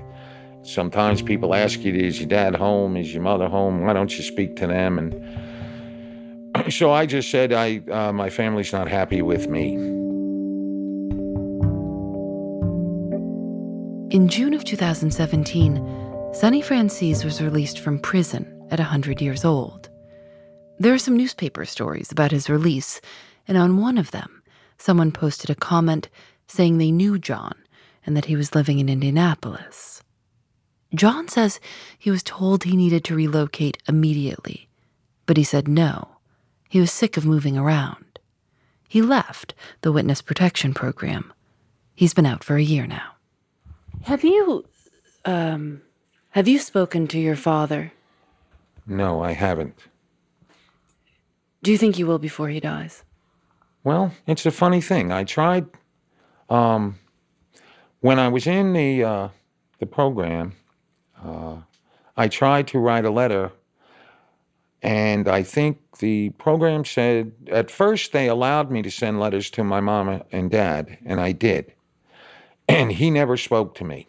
Sometimes 0.64 1.22
people 1.22 1.56
ask 1.56 1.80
you, 1.82 1.94
is 1.94 2.20
your 2.20 2.30
dad 2.30 2.56
home? 2.56 2.96
Is 2.96 3.14
your 3.14 3.24
mother 3.24 3.48
home? 3.48 3.82
Why 3.86 3.94
don't 3.94 4.16
you 4.16 4.24
speak 4.24 4.56
to 4.58 4.68
them? 4.68 5.00
And 5.00 6.72
so 6.74 6.92
I 6.92 7.06
just 7.06 7.30
said, 7.32 7.52
I 7.52 7.82
uh, 7.92 8.12
my 8.14 8.30
family's 8.30 8.72
not 8.72 8.88
happy 8.88 9.22
with 9.22 9.48
me. 9.48 9.74
In 14.12 14.28
June 14.28 14.54
of 14.54 14.66
2017, 14.66 15.76
Sonny 16.34 16.62
Franzese 16.62 17.24
was 17.24 17.42
released 17.42 17.80
from 17.80 17.98
prison 17.98 18.51
at 18.72 18.80
100 18.80 19.22
years 19.22 19.46
old. 19.46 19.90
There 20.80 20.94
are 20.94 20.98
some 20.98 21.18
newspaper 21.18 21.66
stories 21.66 22.12
about 22.12 22.32
his 22.32 22.50
release, 22.50 23.02
and 23.48 23.58
on 23.58 23.78
one 23.78 23.98
of 23.98 24.12
them, 24.12 24.42
someone 24.78 25.12
posted 25.12 25.50
a 25.50 25.56
comment 25.56 26.10
saying 26.48 26.78
they 26.78 26.92
knew 26.92 27.20
John 27.20 27.56
and 28.06 28.18
that 28.18 28.26
he 28.26 28.36
was 28.36 28.56
living 28.56 28.80
in 28.80 28.90
Indianapolis. 28.90 30.02
John 30.94 31.28
says 31.28 31.60
he 31.98 32.12
was 32.12 32.24
told 32.24 32.64
he 32.64 32.76
needed 32.76 33.04
to 33.06 33.16
relocate 33.16 33.78
immediately, 33.88 34.68
but 35.26 35.38
he 35.38 35.44
said 35.44 35.68
no. 35.68 36.18
He 36.68 36.80
was 36.80 36.92
sick 36.92 37.16
of 37.16 37.26
moving 37.26 37.58
around. 37.58 38.20
He 38.88 39.02
left 39.02 39.54
the 39.82 39.92
Witness 39.92 40.22
Protection 40.22 40.74
Program. 40.74 41.32
He's 41.96 42.14
been 42.14 42.26
out 42.26 42.44
for 42.44 42.56
a 42.56 42.64
year 42.64 42.88
now. 42.88 43.12
Have 44.04 44.24
you, 44.24 44.66
um, 45.24 45.82
have 46.32 46.48
you 46.48 46.60
spoken 46.60 47.08
to 47.08 47.20
your 47.20 47.36
father? 47.36 47.94
No, 48.92 49.24
I 49.24 49.32
haven't. 49.32 49.76
Do 51.64 51.72
you 51.72 51.78
think 51.78 51.98
you 51.98 52.06
will 52.06 52.20
before 52.20 52.50
he 52.50 52.60
dies? 52.60 53.04
Well, 53.84 54.12
it's 54.28 54.46
a 54.46 54.52
funny 54.52 54.82
thing. 54.82 55.12
I 55.12 55.24
tried 55.24 55.66
um, 56.50 57.00
when 58.02 58.20
I 58.20 58.28
was 58.28 58.46
in 58.46 58.74
the 58.74 59.04
uh, 59.04 59.30
the 59.80 59.86
program, 59.86 60.54
uh, 61.24 61.58
I 62.18 62.28
tried 62.28 62.68
to 62.68 62.80
write 62.80 63.06
a 63.06 63.12
letter, 63.12 63.54
and 64.82 65.30
I 65.30 65.44
think 65.44 65.80
the 66.00 66.32
program 66.32 66.84
said 66.84 67.32
at 67.50 67.72
first 67.72 68.12
they 68.12 68.28
allowed 68.28 68.70
me 68.72 68.82
to 68.82 68.92
send 68.92 69.22
letters 69.22 69.50
to 69.52 69.64
my 69.64 69.80
mom 69.80 70.22
and 70.34 70.52
dad, 70.52 70.98
and 71.06 71.22
I 71.22 71.32
did. 71.32 71.74
And 72.68 72.92
he 72.92 73.10
never 73.10 73.38
spoke 73.38 73.76
to 73.76 73.84
me. 73.84 74.08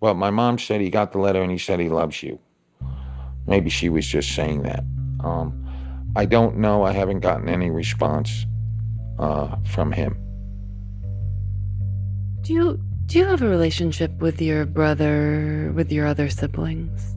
But 0.00 0.14
my 0.14 0.30
mom 0.30 0.58
said 0.58 0.80
he 0.80 0.90
got 0.90 1.12
the 1.12 1.18
letter 1.18 1.42
and 1.42 1.50
he 1.50 1.58
said 1.58 1.80
he 1.80 1.88
loves 1.88 2.22
you. 2.22 2.38
Maybe 3.46 3.70
she 3.70 3.88
was 3.88 4.06
just 4.06 4.34
saying 4.34 4.62
that. 4.62 4.84
Um, 5.20 5.62
I 6.16 6.24
don't 6.24 6.56
know. 6.56 6.82
I 6.82 6.92
haven't 6.92 7.20
gotten 7.20 7.48
any 7.48 7.70
response 7.70 8.46
uh, 9.18 9.56
from 9.64 9.92
him. 9.92 10.16
Do 12.42 12.52
you 12.52 12.80
do 13.06 13.18
you 13.18 13.24
have 13.24 13.42
a 13.42 13.48
relationship 13.48 14.12
with 14.18 14.42
your 14.42 14.66
brother, 14.66 15.72
with 15.74 15.92
your 15.92 16.06
other 16.06 16.28
siblings? 16.28 17.14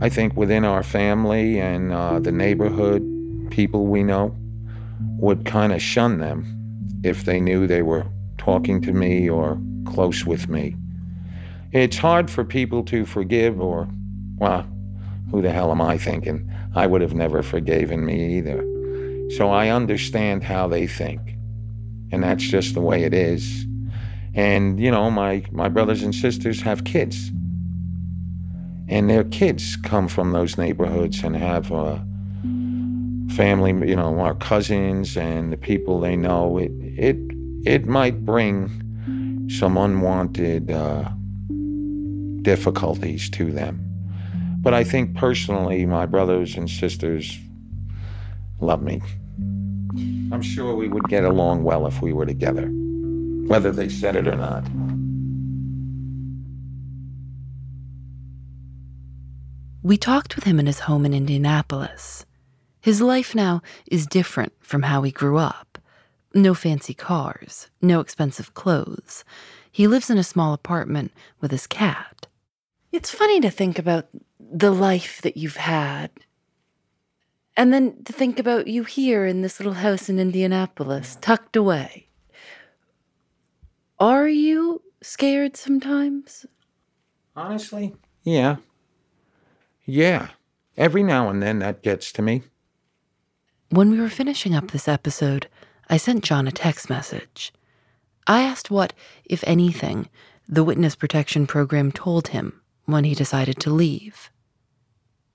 I 0.00 0.08
think 0.10 0.36
within 0.36 0.64
our 0.64 0.82
family 0.82 1.58
and 1.58 1.92
uh, 1.92 2.18
the 2.20 2.32
neighborhood, 2.32 3.02
people 3.50 3.86
we 3.86 4.02
know 4.02 4.36
would 5.18 5.46
kind 5.46 5.72
of 5.72 5.80
shun 5.80 6.18
them 6.18 6.44
if 7.02 7.24
they 7.24 7.40
knew 7.40 7.66
they 7.66 7.82
were 7.82 8.06
talking 8.36 8.82
to 8.82 8.92
me 8.92 9.30
or 9.30 9.58
close 9.86 10.26
with 10.26 10.48
me. 10.48 10.76
It's 11.74 11.98
hard 11.98 12.30
for 12.30 12.44
people 12.44 12.82
to 12.84 13.04
forgive, 13.04 13.60
or, 13.60 13.88
well, 14.36 14.66
who 15.30 15.42
the 15.42 15.50
hell 15.50 15.70
am 15.70 15.80
I 15.80 15.98
thinking? 15.98 16.50
I 16.74 16.86
would 16.86 17.02
have 17.02 17.14
never 17.14 17.42
forgiven 17.42 18.06
me 18.06 18.38
either. 18.38 18.64
So 19.36 19.50
I 19.50 19.68
understand 19.68 20.44
how 20.44 20.68
they 20.68 20.86
think 20.86 21.34
and 22.14 22.22
that's 22.22 22.44
just 22.44 22.74
the 22.74 22.80
way 22.80 23.02
it 23.02 23.12
is. 23.12 23.66
And 24.34 24.80
you 24.80 24.90
know, 24.90 25.10
my 25.10 25.44
my 25.50 25.68
brothers 25.68 26.02
and 26.02 26.14
sisters 26.14 26.62
have 26.62 26.84
kids, 26.84 27.30
and 28.88 29.10
their 29.10 29.24
kids 29.24 29.76
come 29.76 30.08
from 30.08 30.32
those 30.32 30.56
neighborhoods 30.56 31.22
and 31.22 31.36
have 31.36 31.70
uh, 31.72 31.98
family. 33.34 33.72
You 33.88 33.96
know, 33.96 34.18
our 34.20 34.34
cousins 34.34 35.16
and 35.16 35.52
the 35.52 35.56
people 35.56 36.00
they 36.00 36.16
know. 36.16 36.58
It 36.58 36.72
it 36.80 37.16
it 37.64 37.86
might 37.86 38.24
bring 38.24 38.80
some 39.50 39.76
unwanted 39.76 40.70
uh, 40.70 41.10
difficulties 42.44 43.28
to 43.30 43.50
them. 43.50 43.80
But 44.60 44.72
I 44.72 44.84
think 44.84 45.16
personally, 45.16 45.84
my 45.84 46.06
brothers 46.06 46.56
and 46.56 46.70
sisters 46.70 47.36
love 48.60 48.82
me. 48.82 49.02
I'm 50.32 50.42
sure 50.42 50.74
we 50.74 50.88
would 50.88 51.08
get 51.08 51.24
along 51.24 51.64
well 51.64 51.86
if 51.86 52.00
we 52.00 52.12
were 52.12 52.26
together, 52.26 52.68
whether 53.46 53.72
they 53.72 53.88
said 53.88 54.16
it 54.16 54.28
or 54.28 54.36
not. 54.36 54.64
We 59.82 59.98
talked 59.98 60.34
with 60.34 60.44
him 60.44 60.58
in 60.58 60.66
his 60.66 60.80
home 60.80 61.04
in 61.04 61.12
Indianapolis. 61.12 62.24
His 62.80 63.02
life 63.02 63.34
now 63.34 63.60
is 63.86 64.06
different 64.06 64.54
from 64.60 64.82
how 64.82 65.02
he 65.02 65.10
grew 65.10 65.36
up. 65.36 65.78
No 66.34 66.54
fancy 66.54 66.94
cars, 66.94 67.68
no 67.82 68.00
expensive 68.00 68.54
clothes. 68.54 69.24
He 69.70 69.86
lives 69.86 70.08
in 70.08 70.18
a 70.18 70.24
small 70.24 70.54
apartment 70.54 71.12
with 71.40 71.50
his 71.50 71.66
cat. 71.66 72.13
It's 72.94 73.10
funny 73.10 73.40
to 73.40 73.50
think 73.50 73.80
about 73.80 74.06
the 74.38 74.70
life 74.70 75.20
that 75.22 75.36
you've 75.36 75.56
had 75.56 76.12
and 77.56 77.74
then 77.74 78.04
to 78.04 78.12
think 78.12 78.38
about 78.38 78.68
you 78.68 78.84
here 78.84 79.26
in 79.26 79.42
this 79.42 79.58
little 79.58 79.72
house 79.72 80.08
in 80.08 80.20
Indianapolis, 80.20 81.18
tucked 81.20 81.56
away. 81.56 82.06
Are 83.98 84.28
you 84.28 84.80
scared 85.02 85.56
sometimes? 85.56 86.46
Honestly, 87.34 87.96
yeah. 88.22 88.58
Yeah. 89.84 90.28
Every 90.76 91.02
now 91.02 91.28
and 91.30 91.42
then 91.42 91.58
that 91.58 91.82
gets 91.82 92.12
to 92.12 92.22
me. 92.22 92.42
When 93.70 93.90
we 93.90 93.98
were 93.98 94.08
finishing 94.08 94.54
up 94.54 94.70
this 94.70 94.86
episode, 94.86 95.48
I 95.90 95.96
sent 95.96 96.22
John 96.22 96.46
a 96.46 96.52
text 96.52 96.88
message. 96.88 97.52
I 98.28 98.42
asked 98.42 98.70
what, 98.70 98.92
if 99.24 99.42
anything, 99.48 100.08
the 100.48 100.62
Witness 100.62 100.94
Protection 100.94 101.48
Program 101.48 101.90
told 101.90 102.28
him 102.28 102.60
when 102.86 103.04
he 103.04 103.14
decided 103.14 103.58
to 103.60 103.70
leave. 103.70 104.30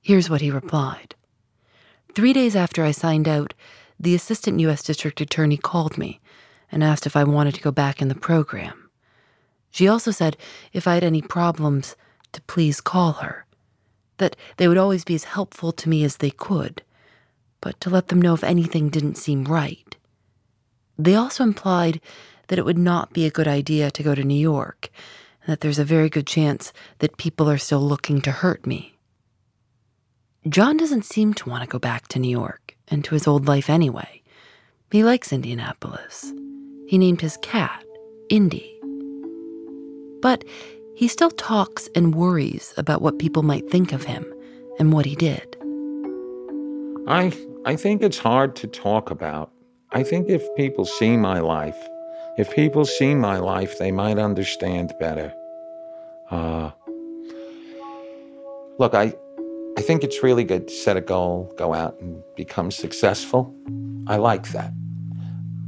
Here's 0.02 0.30
what 0.30 0.42
he 0.42 0.52
replied 0.52 1.16
Three 2.16 2.34
days 2.34 2.56
after 2.56 2.84
I 2.84 2.92
signed 2.92 3.28
out, 3.28 3.54
the 4.00 4.16
assistant 4.16 4.60
U.S. 4.62 4.84
District 4.84 5.20
Attorney 5.22 5.58
called 5.58 5.98
me 5.98 6.20
and 6.72 6.84
asked 6.84 7.06
if 7.06 7.16
I 7.16 7.24
wanted 7.24 7.56
to 7.56 7.62
go 7.62 7.72
back 7.72 8.02
in 8.02 8.08
the 8.08 8.16
program. 8.16 8.90
She 9.72 9.88
also 9.88 10.12
said 10.12 10.38
if 10.74 10.88
I 10.88 10.96
had 10.96 11.04
any 11.04 11.22
problems, 11.22 11.96
to 12.32 12.42
please 12.42 12.82
call 12.82 13.14
her, 13.14 13.46
that 14.18 14.36
they 14.58 14.68
would 14.68 14.78
always 14.78 15.04
be 15.04 15.16
as 15.16 15.24
helpful 15.26 15.72
to 15.72 15.90
me 15.90 16.04
as 16.04 16.18
they 16.18 16.30
could, 16.30 16.84
but 17.62 17.80
to 17.82 17.90
let 17.90 18.08
them 18.08 18.22
know 18.22 18.34
if 18.34 18.44
anything 18.44 18.90
didn't 18.90 19.16
seem 19.16 19.46
right. 19.46 19.96
They 20.98 21.16
also 21.16 21.44
implied 21.44 22.02
that 22.48 22.60
it 22.60 22.66
would 22.66 22.78
not 22.78 23.14
be 23.14 23.26
a 23.26 23.32
good 23.32 23.48
idea 23.48 23.90
to 23.92 24.04
go 24.04 24.14
to 24.14 24.24
New 24.24 24.40
York, 24.40 24.90
that 25.50 25.62
there's 25.62 25.80
a 25.80 25.86
very 25.86 26.10
good 26.10 26.28
chance 26.28 26.72
that 27.00 27.18
people 27.18 27.50
are 27.50 27.58
still 27.58 27.82
looking 27.82 28.22
to 28.22 28.32
hurt 28.32 28.66
me. 28.66 28.96
John 30.48 30.78
doesn't 30.78 31.06
seem 31.06 31.34
to 31.36 31.50
want 31.50 31.64
to 31.64 31.70
go 31.70 31.80
back 31.80 32.08
to 32.10 32.20
New 32.20 32.30
York 32.30 32.78
and 32.88 33.04
to 33.06 33.14
his 33.14 33.28
old 33.28 33.48
life 33.48 33.70
anyway. 33.70 34.22
He 34.92 35.04
likes 35.04 35.34
Indianapolis. 35.34 36.34
He 36.88 36.98
named 36.98 37.22
his 37.22 37.38
cat 37.38 37.84
Indy. 38.30 38.80
But 40.22 40.44
he 40.96 41.08
still 41.08 41.32
talks 41.32 41.90
and 41.96 42.16
worries 42.16 42.74
about 42.78 43.02
what 43.02 43.20
people 43.20 43.44
might 43.44 43.70
think 43.70 43.94
of 43.94 44.04
him 44.04 44.26
and 44.80 44.94
what 44.94 45.06
he 45.06 45.16
did. 45.16 45.56
I 47.08 47.32
I 47.66 47.76
think 47.76 48.02
it's 48.02 48.18
hard 48.18 48.56
to 48.58 48.68
talk 48.68 49.12
about. 49.12 49.52
I 49.92 50.04
think 50.04 50.30
if 50.30 50.44
people 50.56 50.86
see 50.86 51.18
my 51.18 51.40
life, 51.40 51.78
if 52.38 52.50
people 52.56 52.86
see 52.86 53.16
my 53.16 53.38
life, 53.38 53.78
they 53.78 53.92
might 53.92 54.18
understand 54.18 54.94
better. 55.00 55.34
Uh, 56.30 56.72
look, 58.78 58.94
I 58.94 59.14
I 59.78 59.82
think 59.82 60.04
it's 60.04 60.24
really 60.24 60.44
good 60.44 60.68
to 60.68 60.74
set 60.74 60.98
a 60.98 61.02
goal, 61.02 61.54
go 61.58 61.74
out 61.74 62.00
and 62.02 62.22
become 62.36 62.72
successful. 62.72 63.56
I 64.08 64.18
like 64.18 64.50
that. 64.50 64.74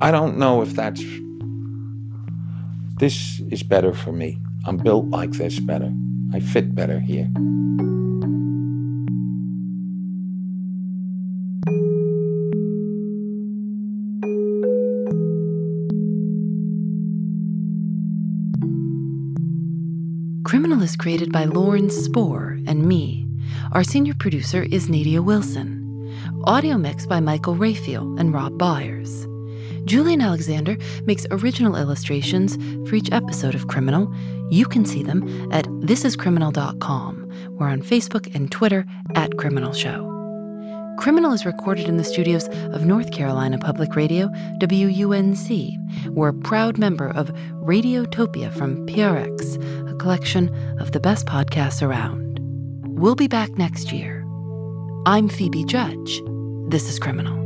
I 0.01 0.11
don't 0.11 0.37
know 0.37 0.61
if 0.61 0.73
that's 0.73 1.03
this 2.97 3.39
is 3.49 3.63
better 3.63 3.93
for 3.93 4.11
me. 4.11 4.37
I'm 4.65 4.77
built 4.77 5.07
like 5.07 5.31
this 5.31 5.59
better. 5.59 5.91
I 6.33 6.39
fit 6.39 6.75
better 6.75 6.99
here. 6.99 7.29
Created 21.01 21.31
by 21.31 21.45
Lauren 21.45 21.89
Spohr 21.89 22.59
and 22.67 22.87
me. 22.87 23.25
Our 23.71 23.83
senior 23.83 24.13
producer 24.13 24.67
is 24.71 24.87
Nadia 24.87 25.19
Wilson. 25.23 26.13
Audio 26.43 26.77
mix 26.77 27.07
by 27.07 27.19
Michael 27.19 27.55
Raphael 27.55 28.19
and 28.19 28.31
Rob 28.31 28.59
Byers. 28.59 29.25
Julienne 29.85 30.21
Alexander 30.21 30.77
makes 31.05 31.25
original 31.31 31.75
illustrations 31.75 32.55
for 32.87 32.93
each 32.93 33.11
episode 33.11 33.55
of 33.55 33.67
Criminal. 33.67 34.13
You 34.51 34.67
can 34.67 34.85
see 34.85 35.01
them 35.01 35.51
at 35.51 35.65
thisiscriminal.com. 35.65 37.31
We're 37.57 37.69
on 37.69 37.81
Facebook 37.81 38.35
and 38.35 38.51
Twitter 38.51 38.85
at 39.15 39.37
Criminal 39.37 39.73
Show. 39.73 40.11
Criminal 41.01 41.33
is 41.33 41.47
recorded 41.47 41.87
in 41.87 41.97
the 41.97 42.03
studios 42.03 42.47
of 42.73 42.85
North 42.85 43.11
Carolina 43.11 43.57
Public 43.57 43.95
Radio, 43.95 44.27
WUNC. 44.59 45.77
We're 46.09 46.27
a 46.27 46.33
proud 46.33 46.77
member 46.77 47.09
of 47.09 47.29
Radiotopia 47.63 48.53
from 48.53 48.85
PRX, 48.85 49.80
collection 50.01 50.49
of 50.79 50.93
the 50.93 50.99
best 50.99 51.27
podcasts 51.27 51.83
around. 51.83 52.39
We'll 52.99 53.13
be 53.13 53.27
back 53.27 53.51
next 53.51 53.91
year. 53.91 54.25
I'm 55.05 55.29
Phoebe 55.29 55.63
Judge. 55.63 56.21
This 56.69 56.89
is 56.89 56.97
Criminal. 56.97 57.39